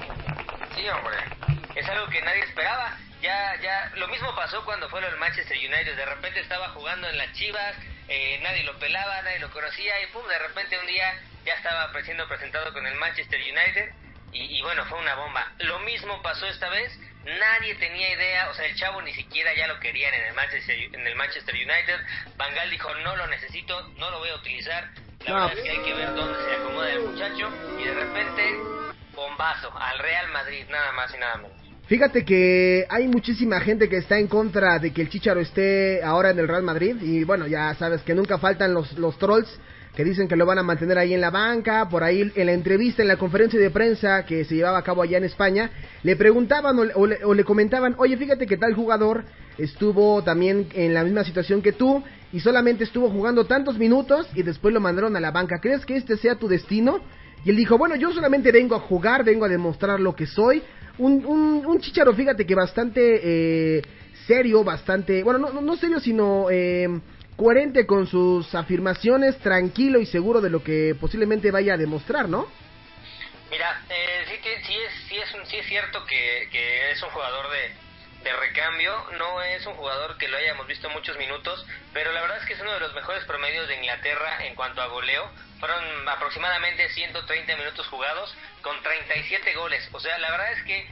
[0.77, 1.17] Sí, hombre,
[1.75, 2.99] es algo que nadie esperaba.
[3.23, 5.97] Ya, ya, lo mismo pasó cuando fue lo del Manchester United.
[5.97, 7.77] De repente estaba jugando en las Chivas,
[8.09, 11.91] eh, nadie lo pelaba, nadie lo conocía y pum, de repente un día ya estaba
[12.03, 13.95] siendo presentado con el Manchester United
[14.33, 15.51] y, y bueno, fue una bomba.
[15.61, 16.93] Lo mismo pasó esta vez.
[17.25, 20.77] Nadie tenía idea, o sea, el chavo ni siquiera ya lo querían en el Manchester,
[20.93, 21.97] en el Manchester United.
[22.37, 24.89] Van Gaal dijo, no lo necesito, no lo voy a utilizar.
[25.27, 25.35] La No.
[25.49, 27.51] verdad es que hay que ver dónde se acomoda el muchacho.
[27.79, 28.57] Y de repente,
[29.15, 31.53] bombazo, al Real Madrid, nada más y nada menos.
[31.89, 36.31] Fíjate que hay muchísima gente que está en contra de que el Chicharo esté ahora
[36.31, 39.49] en el Real Madrid y bueno, ya sabes que nunca faltan los, los trolls
[39.95, 42.53] que dicen que lo van a mantener ahí en la banca, por ahí en la
[42.53, 45.71] entrevista, en la conferencia de prensa que se llevaba a cabo allá en España,
[46.03, 49.25] le preguntaban o, le- o le, o le comentaban, oye, fíjate que tal jugador
[49.59, 52.03] estuvo también en la misma situación que tú
[52.33, 55.97] y solamente estuvo jugando tantos minutos y después lo mandaron a la banca, ¿crees que
[55.97, 57.01] este sea tu destino?
[57.45, 60.63] Y él dijo, bueno, yo solamente vengo a jugar, vengo a demostrar lo que soy.
[60.99, 63.21] Un, un, un chicharo, fíjate que bastante
[63.79, 63.83] eh,
[64.27, 66.87] serio, bastante, bueno, no, no, serio, sino eh,
[67.41, 72.47] coherente con sus afirmaciones, tranquilo y seguro de lo que posiblemente vaya a demostrar, ¿no?
[73.51, 77.09] Mira, eh, sí, que, sí, es, sí, es, sí es cierto que, que es un
[77.09, 81.65] jugador de, de recambio, no es un jugador que lo hayamos visto muchos minutos,
[81.95, 84.83] pero la verdad es que es uno de los mejores promedios de Inglaterra en cuanto
[84.83, 85.25] a goleo.
[85.61, 89.89] Fueron aproximadamente 130 minutos jugados con 37 goles.
[89.93, 90.87] O sea, la verdad es que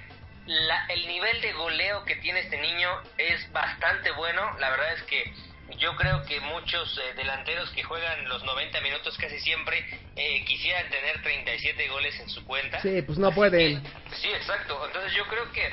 [0.47, 2.89] la- el nivel de goleo que tiene este niño
[3.19, 4.57] es bastante bueno.
[4.59, 5.31] La verdad es que
[5.77, 9.85] yo creo que muchos eh, delanteros que juegan los 90 minutos casi siempre
[10.17, 12.81] eh, quisieran tener 37 goles en su cuenta.
[12.81, 13.83] Sí, pues no pueden.
[14.15, 14.87] Sí, exacto.
[14.87, 15.67] Entonces yo creo que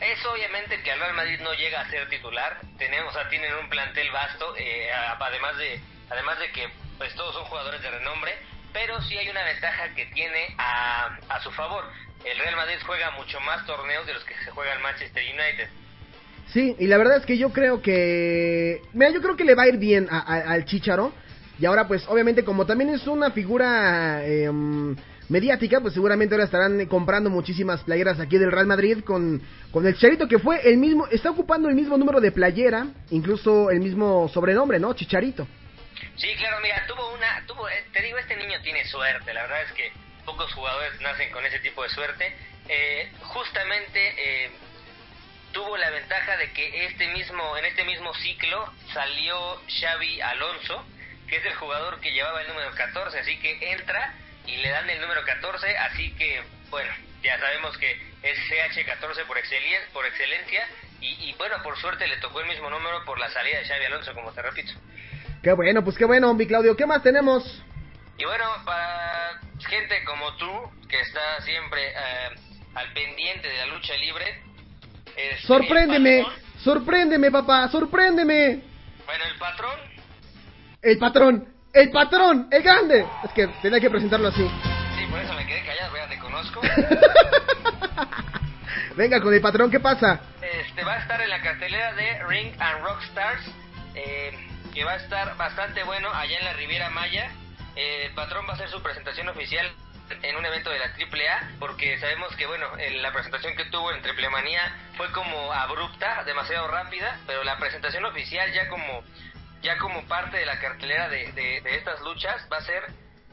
[0.00, 2.60] es obviamente que el Real Madrid no llega a ser titular.
[2.78, 5.80] Tenemos, o sea, tienen un plantel vasto, eh, además de
[6.10, 8.36] además de que pues todos son jugadores de renombre,
[8.72, 11.84] pero sí hay una ventaja que tiene a, a su favor.
[12.24, 15.70] El Real Madrid juega mucho más torneos de los que se juega el Manchester United.
[16.52, 18.82] Sí, y la verdad es que yo creo que...
[18.92, 20.18] Mira, yo creo que le va a ir bien a-
[20.52, 21.12] al Chicharo.
[21.60, 24.50] Y ahora pues obviamente como también es una figura eh,
[25.28, 29.94] mediática, pues seguramente ahora estarán comprando muchísimas playeras aquí del Real Madrid con, con el
[29.94, 34.28] Chicharito que fue el mismo, está ocupando el mismo número de playera, incluso el mismo
[34.32, 34.94] sobrenombre, ¿no?
[34.94, 35.46] Chicharito.
[36.16, 39.62] Sí, claro, mira, tuvo una, tuvo, eh, te digo, este niño tiene suerte, la verdad
[39.64, 39.92] es que
[40.24, 42.24] pocos jugadores nacen con ese tipo de suerte.
[42.68, 44.50] Eh, justamente eh,
[45.52, 50.84] tuvo la ventaja de que este mismo, en este mismo ciclo salió Xavi Alonso,
[51.28, 54.14] que es el jugador que llevaba el número 14, así que entra
[54.46, 57.90] y le dan el número 14, así que, bueno, ya sabemos que
[58.22, 60.66] es CH14 por, excelen- por excelencia,
[61.00, 63.84] y, y bueno, por suerte le tocó el mismo número por la salida de Xavi
[63.86, 64.72] Alonso, como te repito.
[65.42, 66.76] Qué bueno, pues qué bueno, mi Claudio.
[66.76, 67.62] ¿Qué más tenemos?
[68.18, 72.28] Y bueno, para gente como tú, que está siempre eh,
[72.74, 74.42] al pendiente de la lucha libre,
[75.16, 76.24] este, Sorpréndeme,
[76.62, 78.62] sorpréndeme, papá, sorpréndeme.
[79.06, 79.78] bueno, el patrón,
[80.82, 83.06] El patrón, el patrón, el grande.
[83.24, 84.46] Es que tenía que presentarlo así.
[84.98, 86.60] sí, por eso me quedé callado, ya te conozco.
[88.96, 90.20] Venga con el patrón, ¿qué pasa?
[90.42, 93.40] Este va a estar en la cartelera de Ring and Rock Stars,
[93.94, 94.32] eh,
[94.74, 97.30] que va a estar bastante bueno allá en la Riviera Maya.
[97.76, 99.66] Eh, el patrón va a hacer su presentación oficial
[100.22, 103.92] en un evento de la AAA, porque sabemos que bueno, en la presentación que tuvo
[103.92, 109.02] en Triple Manía fue como abrupta, demasiado rápida, pero la presentación oficial ya como
[109.62, 112.82] ya como parte de la cartelera de, de, de estas luchas va a ser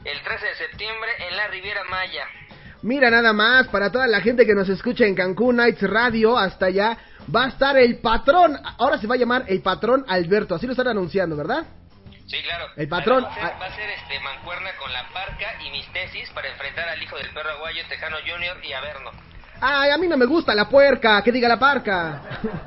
[0.04, 2.26] el 13 de septiembre en la Riviera Maya.
[2.82, 6.66] Mira nada más, para toda la gente que nos escucha en Cancún Nights Radio, hasta
[6.66, 6.96] allá,
[7.34, 8.56] va a estar el patrón.
[8.78, 11.64] Ahora se va a llamar el patrón Alberto, así lo están anunciando, ¿verdad?
[12.28, 12.66] Sí, claro.
[12.76, 15.86] El patrón- Va a ser, va a ser, este, mancuerna con la parca y mis
[15.92, 19.10] tesis para enfrentar al hijo del perro aguayo, Tejano Junior y Averno.
[19.60, 22.20] Ay, a mí no me gusta la puerca, que diga la parca.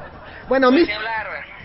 [0.50, 0.90] bueno, mis...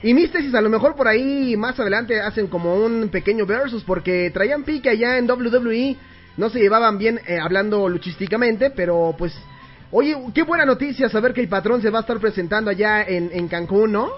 [0.03, 3.83] Y mis tesis a lo mejor por ahí más adelante hacen como un pequeño versus
[3.83, 5.97] porque traían pique allá en WWE,
[6.37, 9.35] no se llevaban bien eh, hablando luchísticamente, pero pues,
[9.91, 13.31] oye, qué buena noticia saber que el patrón se va a estar presentando allá en,
[13.33, 14.11] en Cancún, ¿no?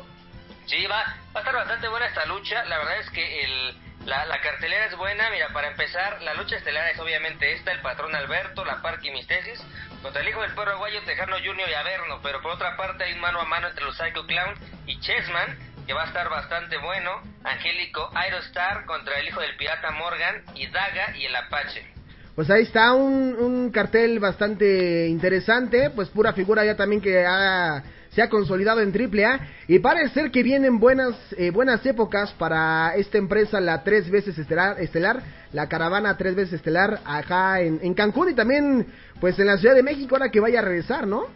[0.67, 2.65] Sí, va, va a estar bastante buena esta lucha.
[2.65, 5.31] La verdad es que el, la, cartelera es buena.
[5.31, 9.13] Mira, para empezar, la lucha estelar es obviamente esta, el patrón Alberto, la Parque y
[9.13, 9.63] mis tesis,
[10.03, 12.19] contra el hijo del perro aguayo, Tejano Junior y Averno.
[12.23, 14.55] Pero por otra parte hay un mano a mano entre los Psycho Clown
[14.87, 15.57] y Chessman,
[15.87, 17.23] que va a estar bastante bueno.
[17.45, 21.87] Angélico Aerostar contra el hijo del pirata Morgan y Daga y el Apache.
[22.35, 27.83] Pues ahí está un, un cartel bastante interesante, pues pura figura ya también que ha-
[28.19, 32.97] se ha consolidado en AAA y parece ser que vienen buenas eh, buenas épocas para
[32.97, 35.23] esta empresa, la tres veces estelar, estelar
[35.53, 38.89] la caravana tres veces estelar acá en, en Cancún y también
[39.21, 41.27] pues en la Ciudad de México ahora que vaya a regresar, ¿no?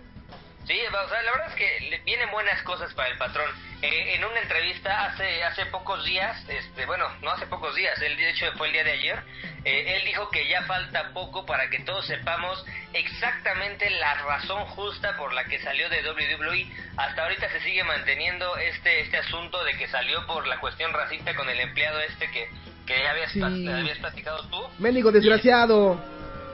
[0.67, 3.51] Sí, o sea, la verdad es que vienen buenas cosas para el patrón.
[3.83, 8.17] Eh, en una entrevista hace hace pocos días, este, bueno, no hace pocos días, el
[8.17, 9.23] de hecho fue el día de ayer,
[9.65, 15.17] eh, él dijo que ya falta poco para que todos sepamos exactamente la razón justa
[15.17, 16.67] por la que salió de WWE.
[16.97, 21.35] Hasta ahorita se sigue manteniendo este este asunto de que salió por la cuestión racista
[21.35, 22.49] con el empleado este que,
[22.87, 23.43] que ya habías, Sí.
[23.43, 24.63] habías platicado tú.
[24.79, 26.01] Mendigo desgraciado.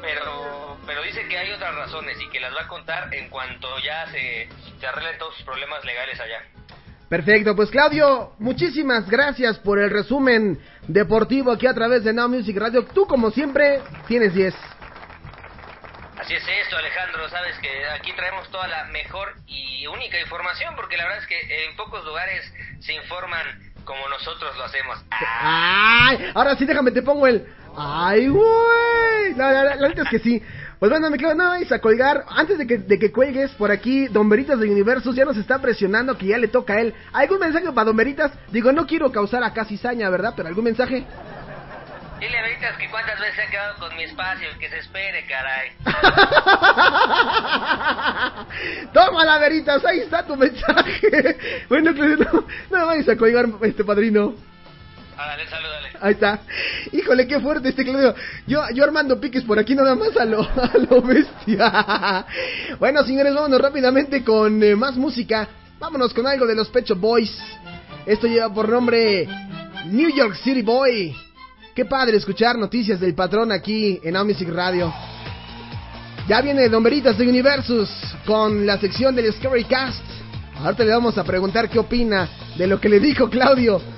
[0.01, 3.69] Pero, pero dice que hay otras razones y que las va a contar en cuanto
[3.85, 4.49] ya se,
[4.81, 6.43] se arreglen todos sus problemas legales allá.
[7.11, 12.57] Perfecto, pues Claudio, muchísimas gracias por el resumen deportivo aquí a través de Now Music
[12.57, 12.87] Radio.
[12.87, 14.55] Tú como siempre tienes 10.
[16.21, 17.29] Así es esto, Alejandro.
[17.29, 21.67] Sabes que aquí traemos toda la mejor y única información porque la verdad es que
[21.67, 22.51] en pocos lugares
[22.81, 23.45] se informan
[23.85, 24.99] como nosotros lo hacemos.
[25.11, 27.47] Ay, ahora sí déjame te pongo el
[27.81, 29.35] Ay, güey.
[29.37, 30.43] La, la, la, la neta es que sí.
[30.79, 32.25] Pues bueno, me quedo no vais a colgar.
[32.29, 35.61] Antes de que, de que cuelgues por aquí, Don Veritas de Universos ya nos está
[35.61, 36.95] presionando que ya le toca a él.
[37.13, 38.31] ¿Algún mensaje para Don Veritas?
[38.53, 40.35] Digo, no quiero causar acá cizaña, ¿verdad?
[40.37, 41.05] Pero algún mensaje.
[42.21, 45.25] Dile a Veritas que cuántas veces se ha quedado con mi espacio, que se espere,
[45.27, 45.73] caray.
[48.93, 51.37] Tómala, Veritas, ahí está tu mensaje.
[51.69, 54.35] Bueno, no, no me vayas a colgar, este padrino.
[55.19, 55.89] Salúdale.
[56.01, 56.41] Ahí está.
[56.93, 58.15] Híjole, qué fuerte este Claudio.
[58.47, 62.25] Yo, yo armando piques por aquí nada más a lo, bestia.
[62.79, 65.49] Bueno, señores, vámonos rápidamente con eh, más música.
[65.81, 67.37] Vámonos con algo de los Pecho Boys.
[68.07, 69.29] Esto lleva por nombre
[69.87, 71.17] New York City Boy.
[71.75, 74.93] Qué padre escuchar noticias del patrón aquí en Now Music Radio.
[76.29, 77.91] Ya viene Don Veritas de Universus
[78.25, 80.05] con la sección del Scary Cast.
[80.61, 83.98] Ahorita le vamos a preguntar qué opina de lo que le dijo Claudio.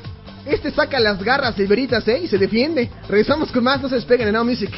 [0.51, 2.23] Este saca las garras Veritas, ¿eh?
[2.25, 2.91] Y se defiende.
[3.09, 4.71] Regresamos con más, no se despeguen en Now Music.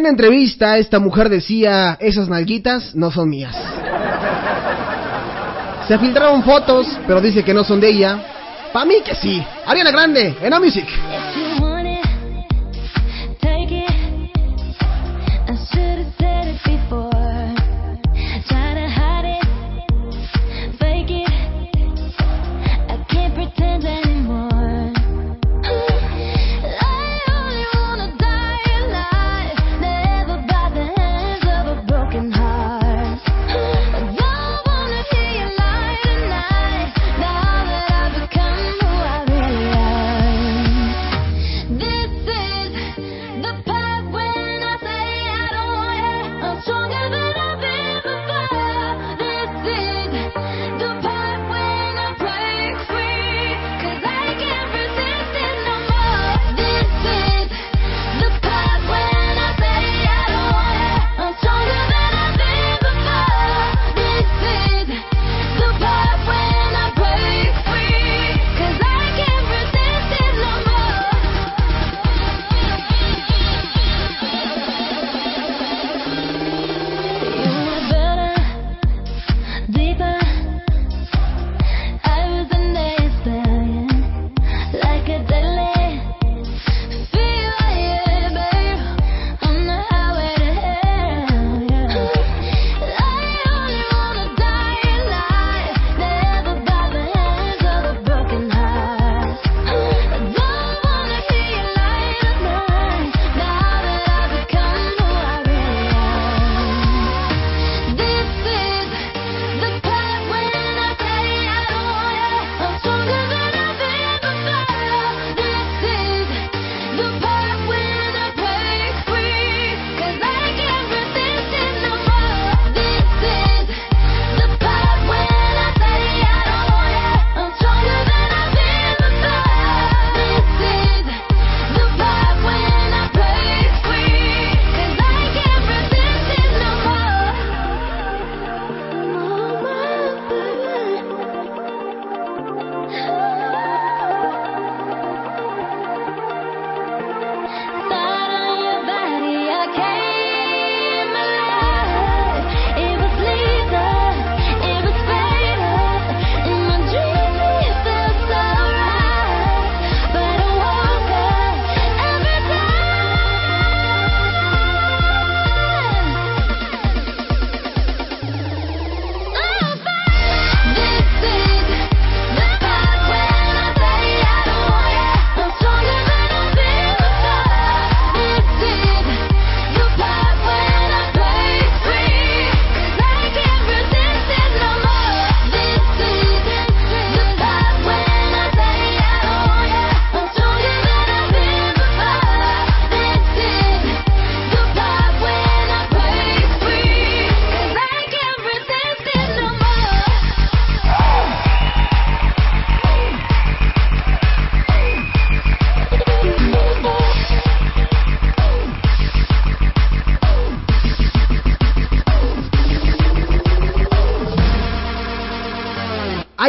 [0.00, 3.54] En entrevista, esta mujer decía, esas nalguitas no son mías.
[5.86, 8.18] Se filtraron fotos, pero dice que no son de ella.
[8.72, 9.44] Pa' mí que sí.
[9.66, 10.86] Ariana Grande, en A Music.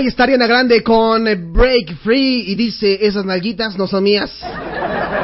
[0.01, 4.31] Ahí está Ariana Grande con eh, Break Free y dice, esas nalguitas no son mías.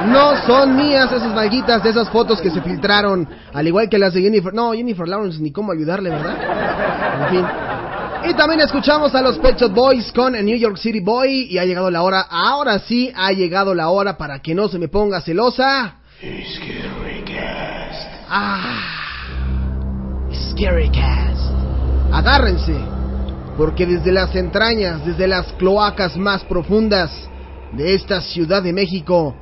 [0.06, 4.14] No son mías esas nalguitas de esas fotos que se filtraron, al igual que las
[4.14, 4.54] de Jennifer.
[4.54, 7.24] No, Jennifer Lawrence, ni cómo ayudarle, ¿verdad?
[7.24, 7.46] En fin.
[8.30, 11.66] Y también escuchamos a los Pet Shop Boys con New York City Boy y ha
[11.66, 15.22] llegado la hora, ahora sí ha llegado la hora para que no se me ponga
[15.22, 15.96] celosa.
[18.30, 18.84] Ah,
[20.52, 21.52] Scary Cast.
[22.14, 22.76] Agárrense,
[23.58, 27.12] porque desde las entrañas, desde las cloacas más profundas
[27.74, 29.36] de esta Ciudad de México,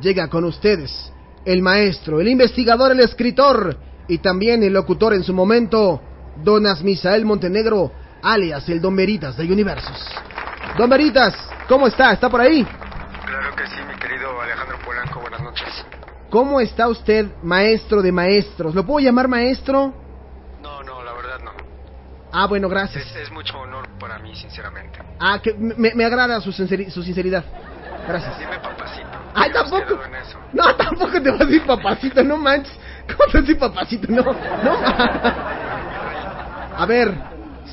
[0.00, 1.12] llega con ustedes
[1.44, 3.76] el maestro, el investigador, el escritor
[4.08, 6.00] y también el locutor en su momento,
[6.44, 7.90] Donas Misael Montenegro,
[8.22, 10.06] alias el Don Veritas de Universos.
[10.76, 11.34] Don Veritas,
[11.68, 12.12] ¿cómo está?
[12.12, 12.64] ¿Está por ahí?
[13.26, 15.84] Claro que sí, mi querido Alejandro Polanco, buenas noches.
[16.30, 18.74] ¿Cómo está usted, maestro de maestros?
[18.74, 19.92] ¿Lo puedo llamar maestro?
[20.62, 21.52] No, no, la verdad no.
[22.32, 23.06] Ah, bueno, gracias.
[23.06, 24.98] Es, es mucho honor para mí, sinceramente.
[25.20, 27.44] Ah, que me, me agrada su, sinceri- su sinceridad.
[28.08, 28.38] Gracias.
[28.38, 29.06] Dime papacito.
[29.34, 30.00] Ay, ¿Hemos tampoco.
[30.52, 32.72] No, tampoco te vas a decir papacito, no manches.
[33.06, 34.06] ¿Cómo te vas a decir papacito?
[34.10, 34.78] No, no.
[36.76, 37.14] A ver,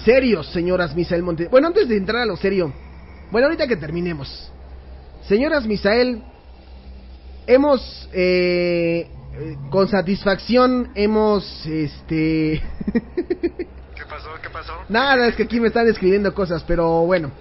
[0.03, 1.47] serios, señoras Misael Monte.
[1.47, 2.71] Bueno, antes de entrar a lo serio.
[3.31, 4.51] Bueno, ahorita que terminemos.
[5.27, 6.21] Señoras Misael,
[7.47, 12.61] hemos, eh, eh, con satisfacción, hemos, este...
[14.19, 14.41] ¿Qué pasó?
[14.41, 14.73] ¿Qué pasó?
[14.89, 17.31] Nada, es que aquí me están escribiendo cosas, pero bueno.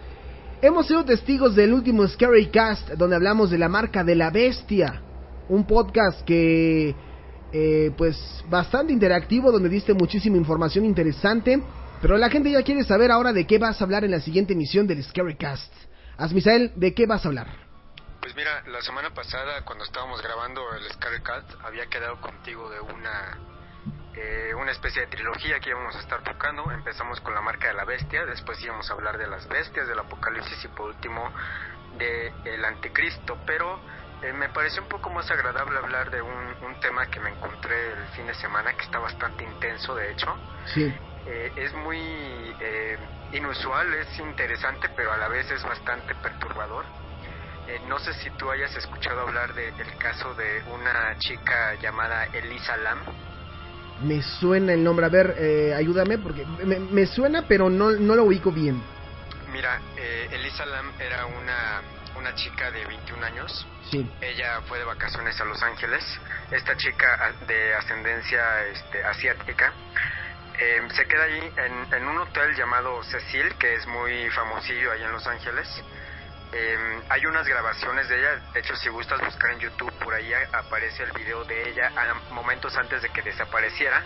[0.61, 5.03] Hemos sido testigos del último Scary Cast, donde hablamos de la marca de la bestia.
[5.49, 6.95] Un podcast que,
[7.53, 11.63] eh, pues, bastante interactivo, donde diste muchísima información interesante.
[12.01, 14.53] Pero la gente ya quiere saber ahora de qué vas a hablar en la siguiente
[14.53, 15.73] emisión del Scary Cast.
[16.17, 17.49] Asmisael, ¿de qué vas a hablar?
[18.21, 23.39] Pues mira, la semana pasada cuando estábamos grabando el Scarecast había quedado contigo de una
[24.21, 26.71] eh, una especie de trilogía que íbamos a estar tocando.
[26.73, 29.99] Empezamos con la marca de la bestia, después íbamos a hablar de las bestias del
[29.99, 31.33] apocalipsis y por último
[31.93, 33.39] de el anticristo.
[33.47, 33.83] Pero
[34.23, 37.93] eh, me pareció un poco más agradable hablar de un, un tema que me encontré
[37.93, 40.37] el fin de semana que está bastante intenso de hecho.
[40.75, 40.93] Sí.
[41.27, 42.99] Eh, es muy eh,
[43.33, 46.87] inusual, es interesante, pero a la vez es bastante perturbador.
[47.67, 52.25] Eh, no sé si tú hayas escuchado hablar de- del caso de una chica llamada
[52.33, 53.05] Elisa Lam.
[54.03, 58.15] Me suena el nombre, a ver, eh, ayúdame, porque me, me suena, pero no, no
[58.15, 58.81] lo ubico bien.
[59.53, 61.83] Mira, eh, Elisa Lam era una,
[62.17, 63.67] una chica de 21 años.
[63.91, 64.09] Sí.
[64.21, 66.05] Ella fue de vacaciones a Los Ángeles.
[66.51, 69.73] Esta chica de ascendencia este, asiática
[70.59, 75.03] eh, se queda allí en, en un hotel llamado Cecil, que es muy famosillo ahí
[75.03, 75.69] en Los Ángeles.
[76.53, 80.33] Eh, hay unas grabaciones de ella, de hecho si gustas buscar en YouTube, por ahí
[80.53, 84.03] aparece el video de ella a momentos antes de que desapareciera,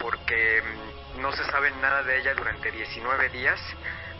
[0.00, 3.60] porque mm, no se sabe nada de ella durante 19 días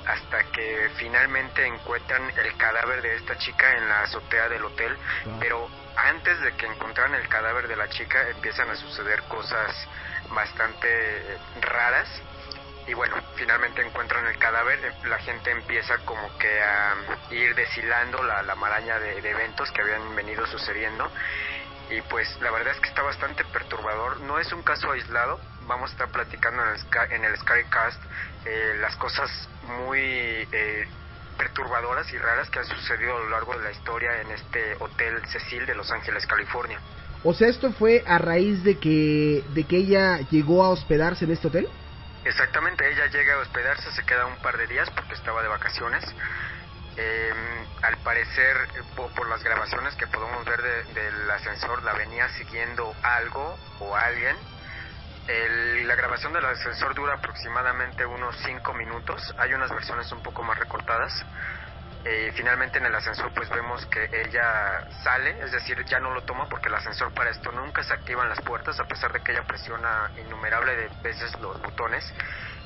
[0.07, 4.97] hasta que finalmente encuentran el cadáver de esta chica en la azotea del hotel,
[5.39, 9.71] pero antes de que encontraran el cadáver de la chica empiezan a suceder cosas
[10.31, 12.09] bastante eh, raras
[12.87, 16.95] y bueno, finalmente encuentran el cadáver, la gente empieza como que a
[17.31, 21.11] ir deshilando la, la maraña de, eventos que habían venido sucediendo
[21.91, 25.91] y pues la verdad es que está bastante perturbador, no es un caso aislado, vamos
[25.91, 28.03] a estar platicando en el, en el Skycast
[28.47, 29.31] eh, las cosas
[29.79, 30.87] muy eh,
[31.37, 35.21] perturbadoras y raras que han sucedido a lo largo de la historia en este hotel
[35.31, 36.81] Cecil de Los Ángeles, California.
[37.25, 41.31] O sea, esto fue a raíz de que, de que ella llegó a hospedarse en
[41.31, 41.69] este hotel.
[42.25, 46.05] Exactamente, ella llega a hospedarse, se queda un par de días porque estaba de vacaciones.
[46.97, 48.57] Eh, al parecer,
[48.95, 53.97] po- por, las grabaciones que podemos ver de- del ascensor, la venía siguiendo algo o
[53.97, 54.37] alguien.
[55.27, 59.35] El- la grabación del ascensor dura aproximadamente unos 5 minutos.
[59.39, 61.13] Hay unas versiones un poco más recortadas.
[62.05, 66.23] Eh, finalmente en el ascensor pues vemos que ella sale, es decir, ya no lo
[66.23, 69.31] toma porque el ascensor para esto nunca se activan las puertas a pesar de que
[69.31, 72.05] ella presiona innumerable de veces los botones,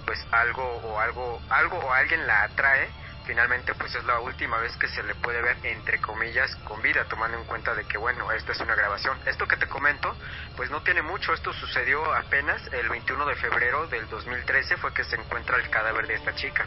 [0.07, 2.89] pues algo o algo, algo o alguien la atrae.
[3.27, 7.05] Finalmente pues es la última vez que se le puede ver entre comillas con vida,
[7.05, 9.19] tomando en cuenta de que bueno, esta es una grabación.
[9.27, 10.17] Esto que te comento
[10.57, 15.05] pues no tiene mucho, esto sucedió apenas el 21 de febrero del 2013 fue que
[15.05, 16.65] se encuentra el cadáver de esta chica.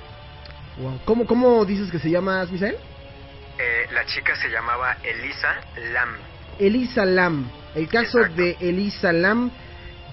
[0.80, 0.99] Wow.
[1.06, 2.76] ¿Cómo, ¿Cómo dices que se llama, Asmisael?
[3.60, 5.56] Eh, la chica se llamaba Elisa
[5.91, 6.10] Lam.
[6.57, 7.49] Elisa Lam.
[7.76, 9.51] El caso de Elisa Lam.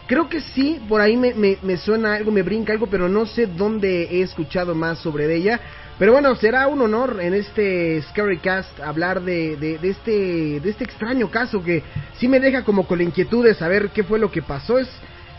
[0.09, 3.27] Creo que sí, por ahí me, me, me suena algo, me brinca algo, pero no
[3.27, 5.61] sé dónde he escuchado más sobre ella.
[5.99, 10.71] Pero bueno, será un honor en este Scary Cast hablar de, de, de este, de
[10.71, 11.83] este extraño caso que
[12.19, 14.79] sí me deja como con la inquietud de saber qué fue lo que pasó.
[14.79, 14.89] Es,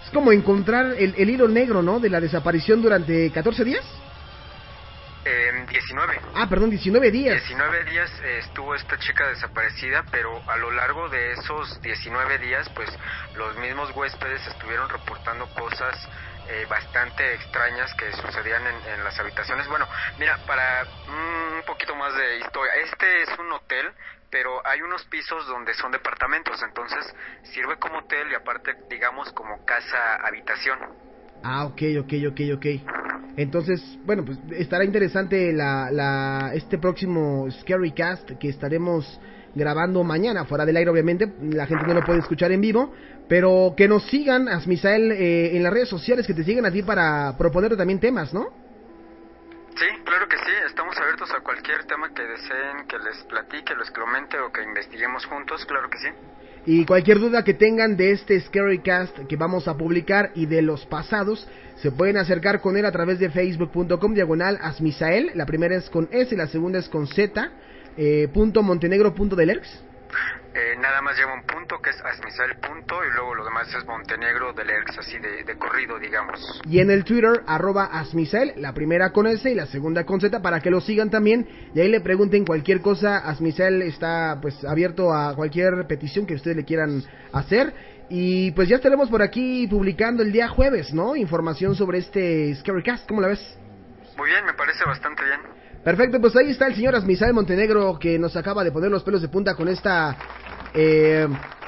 [0.04, 2.00] es como encontrar el, el hilo negro, ¿no?
[2.00, 3.86] De la desaparición durante 14 días.
[5.30, 6.22] Eh, 19.
[6.36, 7.36] Ah, perdón, 19 días.
[7.36, 12.70] 19 días eh, estuvo esta chica desaparecida, pero a lo largo de esos 19 días,
[12.74, 12.90] pues
[13.36, 15.96] los mismos huéspedes estuvieron reportando cosas
[16.48, 19.68] eh, bastante extrañas que sucedían en, en las habitaciones.
[19.68, 19.86] Bueno,
[20.18, 23.92] mira, para mm, un poquito más de historia, este es un hotel,
[24.30, 27.06] pero hay unos pisos donde son departamentos, entonces
[27.44, 31.07] sirve como hotel y aparte, digamos, como casa-habitación.
[31.44, 32.66] Ah, ok, ok, ok, ok.
[33.38, 39.20] Entonces, bueno, pues estará interesante la, la, este próximo Scary Cast que estaremos
[39.54, 42.94] grabando mañana, fuera del aire obviamente, la gente no lo puede escuchar en vivo,
[43.28, 46.82] pero que nos sigan, Asmisael, eh, en las redes sociales, que te sigan a ti
[46.84, 48.48] para proponer también temas, ¿no?
[49.76, 53.92] Sí, claro que sí, estamos abiertos a cualquier tema que deseen que les platique, les
[53.92, 56.08] comente o que investiguemos juntos, claro que sí.
[56.70, 60.62] Y cualquier duda que tengan de este Scary Cast que vamos a publicar y de
[60.62, 65.32] los pasados, se pueden acercar con él a través de facebook.com diagonal asmisael.
[65.34, 67.52] La primera es con S y la segunda es con Z.
[67.96, 69.62] Eh, punto montenegro punto del.
[70.58, 73.86] Eh, nada más lleva un punto que es Asmisael punto y luego lo demás es
[73.86, 76.62] Montenegro del Erx, así de, de corrido, digamos.
[76.66, 80.42] Y en el Twitter, arroba Asmicel, la primera con S y la segunda con Z,
[80.42, 81.48] para que lo sigan también.
[81.76, 83.18] Y ahí le pregunten cualquier cosa.
[83.18, 87.04] Asmicel está pues abierto a cualquier petición que ustedes le quieran
[87.34, 87.72] hacer.
[88.10, 91.16] Y pues ya estaremos por aquí publicando el día jueves, ¿no?
[91.16, 93.08] Información sobre este Scarycast.
[93.08, 93.60] ¿Cómo la ves?
[94.18, 95.57] Muy bien, me parece bastante bien.
[95.88, 99.22] Perfecto, pues ahí está el señor Asmisael Montenegro que nos acaba de poner los pelos
[99.22, 100.18] de punta con esta
[100.74, 101.26] eh,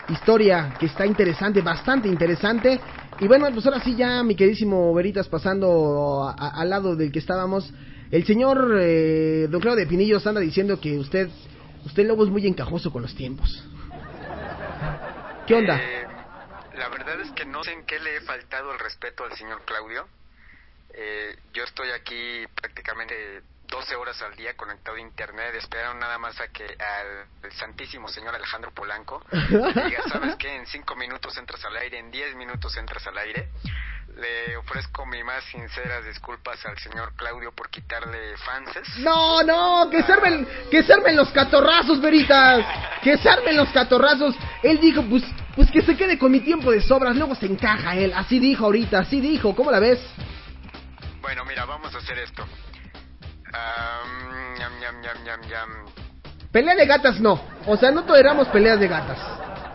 [0.10, 2.82] historia que está interesante, bastante interesante.
[3.22, 7.20] Y bueno, pues ahora sí ya, mi queridísimo Veritas, pasando a- al lado del que
[7.20, 7.74] estábamos.
[8.12, 11.30] El señor eh, Don Claudio de Pinillos anda diciendo que usted,
[11.86, 13.64] usted lobo es muy encajoso con los tiempos.
[15.48, 15.80] ¿Qué onda?
[15.82, 16.04] Eh,
[16.78, 19.62] la verdad es que no sé en qué le he faltado el respeto al señor
[19.64, 20.10] Claudio.
[20.94, 23.16] Eh, yo estoy aquí prácticamente
[23.70, 28.36] 12 horas al día conectado a internet, esperando nada más a que al santísimo señor
[28.36, 30.56] Alejandro Polanco le diga, ¿sabes qué?
[30.56, 33.50] En 5 minutos entras al aire, en 10 minutos entras al aire.
[34.16, 38.88] Le ofrezco mis más sinceras disculpas al señor Claudio por quitarle fanses.
[38.98, 42.66] No, no, que se armen, que se armen los catorrazos, Veritas.
[43.02, 44.36] Que se armen los catorrazos.
[44.64, 45.24] Él dijo, pues,
[45.56, 48.12] pues que se quede con mi tiempo de sobras, luego se encaja él.
[48.14, 49.56] Así dijo ahorita, así dijo.
[49.56, 50.00] ¿Cómo la ves?
[51.22, 52.46] Bueno, mira, vamos a hacer esto.
[56.52, 57.40] Pelea de gatas no.
[57.68, 59.20] O sea, no toleramos peleas de gatas.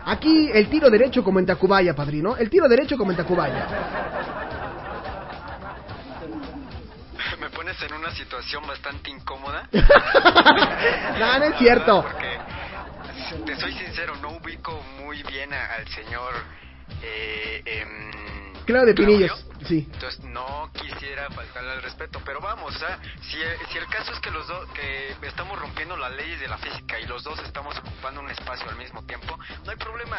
[0.05, 2.35] Aquí el tiro derecho como en Tacubaya, padrino.
[2.37, 3.67] El tiro derecho como en Tacubaya.
[7.39, 9.67] Me pones en una situación bastante incómoda.
[11.19, 12.01] No, no es cierto.
[12.03, 12.37] Porque,
[13.45, 16.33] te soy sincero, no ubico muy bien a- al señor.
[17.01, 19.45] Eh, em, Claro, de Pinillos.
[19.67, 19.87] Sí.
[19.93, 23.37] Entonces no quisiera faltarle al respeto, pero vamos, o sea, si,
[23.71, 26.99] si el caso es que los dos, que estamos rompiendo las leyes de la física
[26.99, 30.17] y los dos estamos ocupando un espacio al mismo tiempo, no hay problema.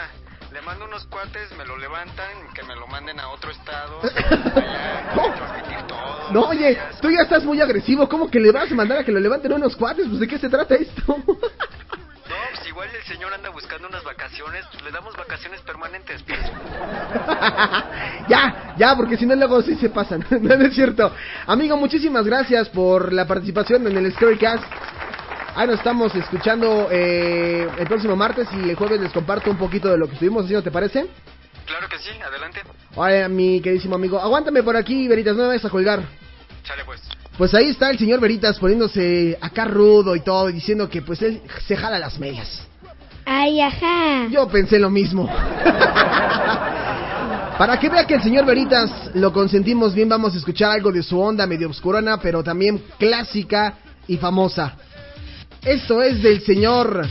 [0.53, 5.85] Le mando unos cuates, me lo levantan, que me lo manden a otro estado, allá,
[5.89, 6.33] todo.
[6.33, 8.09] No, oye, tú ya estás muy agresivo.
[8.09, 10.07] ¿Cómo que le vas a mandar a que lo levanten unos cuates?
[10.07, 11.17] Pues de qué se trata esto.
[12.57, 16.39] Pues igual el señor anda buscando unas vacaciones, pues le damos vacaciones permanentes, pues.
[18.29, 20.25] ya, ya, porque si no luego sí se pasan.
[20.41, 21.13] no, es cierto.
[21.47, 24.65] Amigo, muchísimas gracias por la participación en el Scarycast.
[25.55, 29.89] Ahí nos estamos escuchando eh, el próximo martes y el jueves les comparto un poquito
[29.89, 31.07] de lo que estuvimos haciendo, ¿te parece?
[31.67, 32.63] Claro que sí, adelante.
[32.95, 36.01] Ahora, mi queridísimo amigo, aguántame por aquí, Veritas, no me vayas a colgar.
[36.65, 37.03] Sale pues.
[37.39, 41.21] Pues ahí está el señor Veritas poniéndose acá rudo y todo, y diciendo que pues
[41.21, 42.63] él se jala las medias.
[43.27, 44.29] Ay, ajá.
[44.31, 45.29] Yo pensé lo mismo.
[47.59, 51.03] Para que vea que el señor Veritas lo consentimos bien, vamos a escuchar algo de
[51.03, 53.75] su onda medio obscurona, pero también clásica
[54.07, 54.75] y famosa.
[55.63, 57.07] Esto es del señor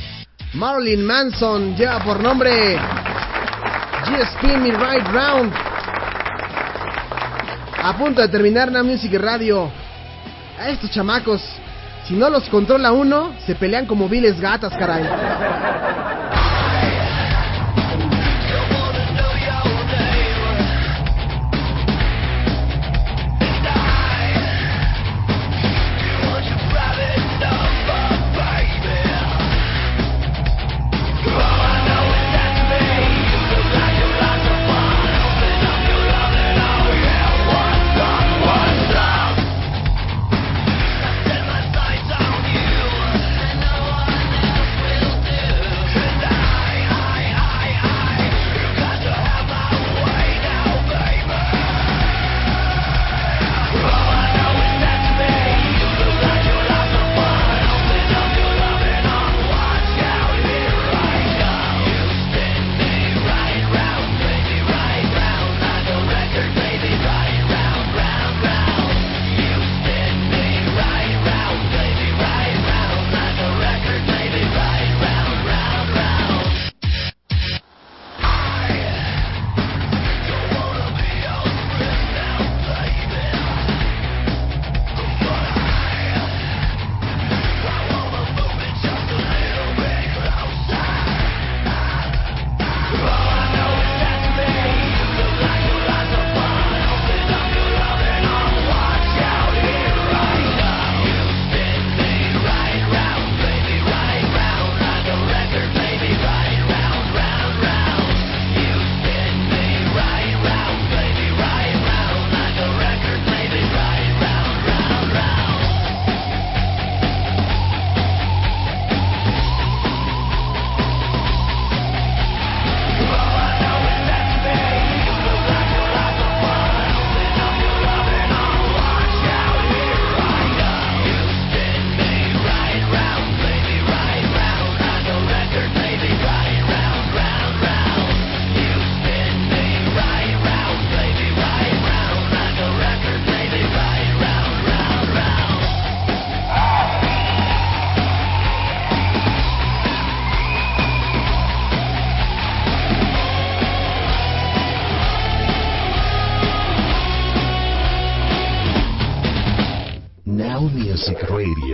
[0.53, 2.79] Marilyn Manson, lleva por nombre
[4.05, 5.53] GSP Me Right Round.
[7.83, 9.84] A punto de terminar la Music Radio.
[10.57, 11.41] A estos chamacos,
[12.07, 15.03] si no los controla uno, se pelean como viles gatas, caray.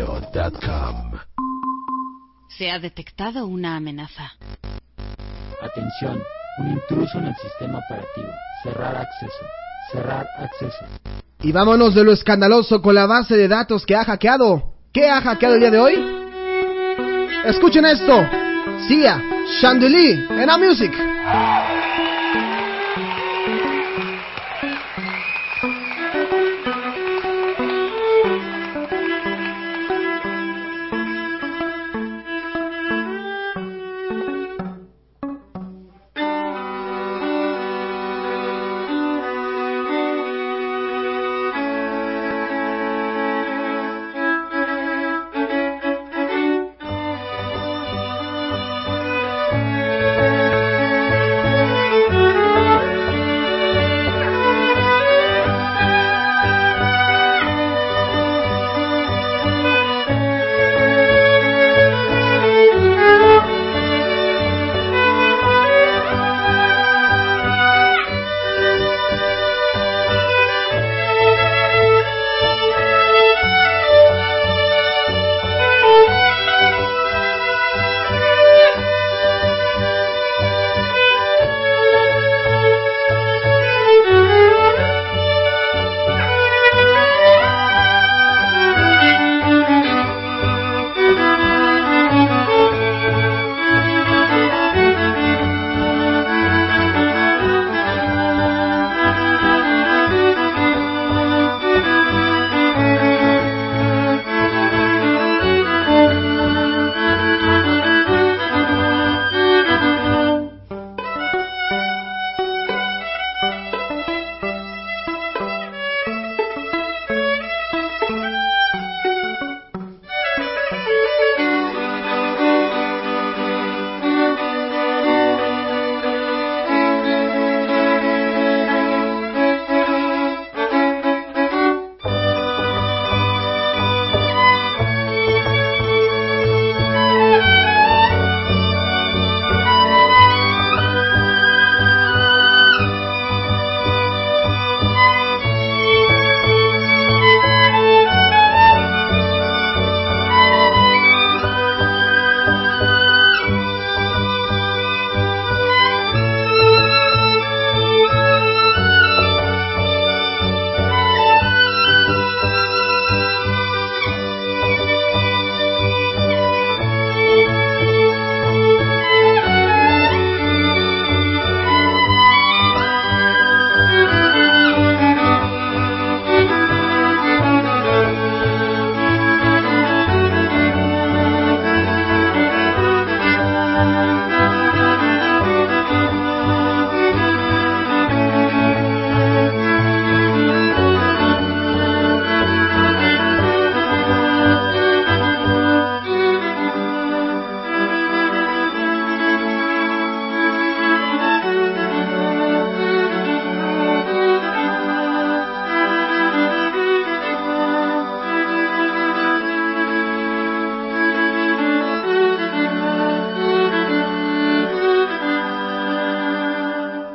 [0.02, 1.20] nowmusicradio.com.
[2.58, 4.32] Se ha detectado una amenaza.
[5.62, 6.22] Atención,
[6.58, 8.30] un intruso en el sistema operativo.
[8.64, 9.46] Cerrar acceso.
[9.92, 10.86] Cerrar acceso.
[11.42, 14.74] Y vámonos de lo escandaloso con la base de datos que ha hackeado.
[14.94, 16.06] ¿Qué ha hackeado el día de hoy?
[17.46, 18.28] Escuchen esto.
[18.88, 19.24] Sia,
[19.60, 20.92] Chandelier, en A Music.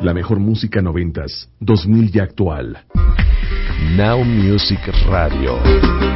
[0.06, 2.78] La mejor música noventas, 2000 y actual.
[3.96, 4.78] Now Music
[5.08, 6.15] Radio.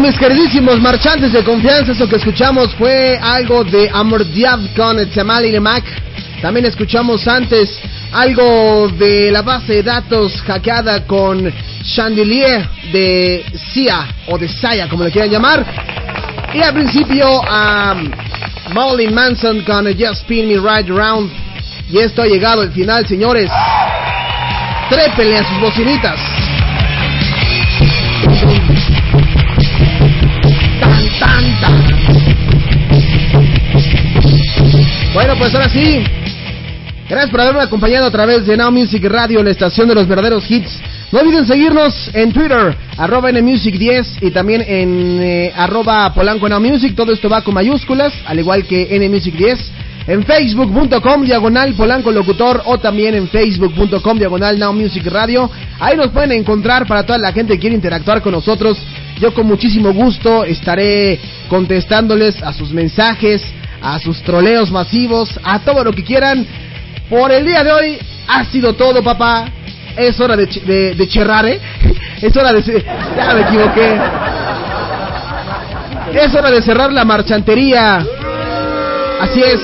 [0.00, 1.92] Mis queridísimos marchantes de confianza.
[1.92, 5.84] Eso que escuchamos fue algo de Amordiab con Tsamali Mac.
[6.40, 7.78] También escuchamos antes
[8.12, 11.52] algo de la base de datos hackeada con
[11.84, 15.66] Chandelier de Sia o de Saya, como le quieran llamar.
[16.54, 17.94] Y al principio a
[18.72, 21.30] Marilyn Manson con Just Spin Me Right Round.
[21.90, 23.50] Y esto ha llegado al final, señores.
[24.88, 26.29] Trépele a sus bocinitas.
[35.12, 36.04] Bueno, pues ahora sí.
[37.08, 40.48] Gracias por haberme acompañado a través de Now Music Radio, la estación de los verdaderos
[40.48, 40.78] hits.
[41.10, 46.46] No olviden seguirnos en Twitter, arroba NMusic10 y también en eh, arroba Polanco.
[46.94, 49.58] Todo esto va con mayúsculas, al igual que NMusic10.
[50.06, 55.50] En facebook.com diagonal Polanco Locutor o también en facebook.com diagonal Now Music Radio.
[55.80, 58.78] Ahí nos pueden encontrar para toda la gente que quiere interactuar con nosotros.
[59.20, 61.18] Yo con muchísimo gusto estaré
[61.48, 63.42] contestándoles a sus mensajes,
[63.82, 66.46] a sus troleos masivos, a todo lo que quieran.
[67.08, 67.98] Por el día de hoy
[68.28, 69.46] ha sido todo, papá.
[69.96, 71.60] Es hora de, de, de ¿eh?
[72.22, 72.62] Es hora de...
[73.16, 74.00] Ya me equivoqué.
[76.14, 78.04] Es hora de cerrar la marchantería.
[79.20, 79.60] Así es.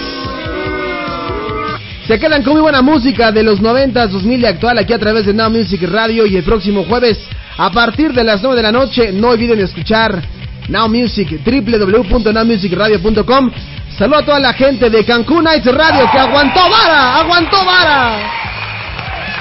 [2.07, 5.27] Se quedan con muy buena música de los 90, 2000 y actual aquí a través
[5.27, 7.19] de Now Music Radio y el próximo jueves
[7.59, 10.23] a partir de las 9 de la noche no olviden escuchar
[10.69, 13.51] Now Music, www.nowmusicradio.com.
[13.99, 18.31] Saludo a toda la gente de Cancún Nights Radio que aguantó vara, aguantó vara.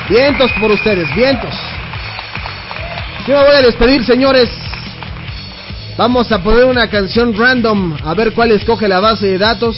[0.07, 1.53] Vientos por ustedes, vientos.
[3.27, 4.49] Yo me voy a despedir, señores.
[5.97, 9.75] Vamos a poner una canción random, a ver cuál escoge la base de datos.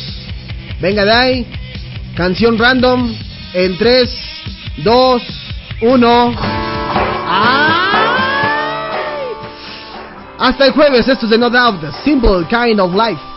[0.79, 1.47] Venga de ahí.
[2.15, 3.15] Canción random
[3.53, 4.19] en 3,
[4.77, 5.23] 2,
[5.81, 6.35] 1.
[10.39, 13.36] Hasta el jueves, esto es de No Doubt, The Simple Kind of Life.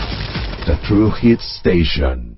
[0.71, 2.30] the true hit station.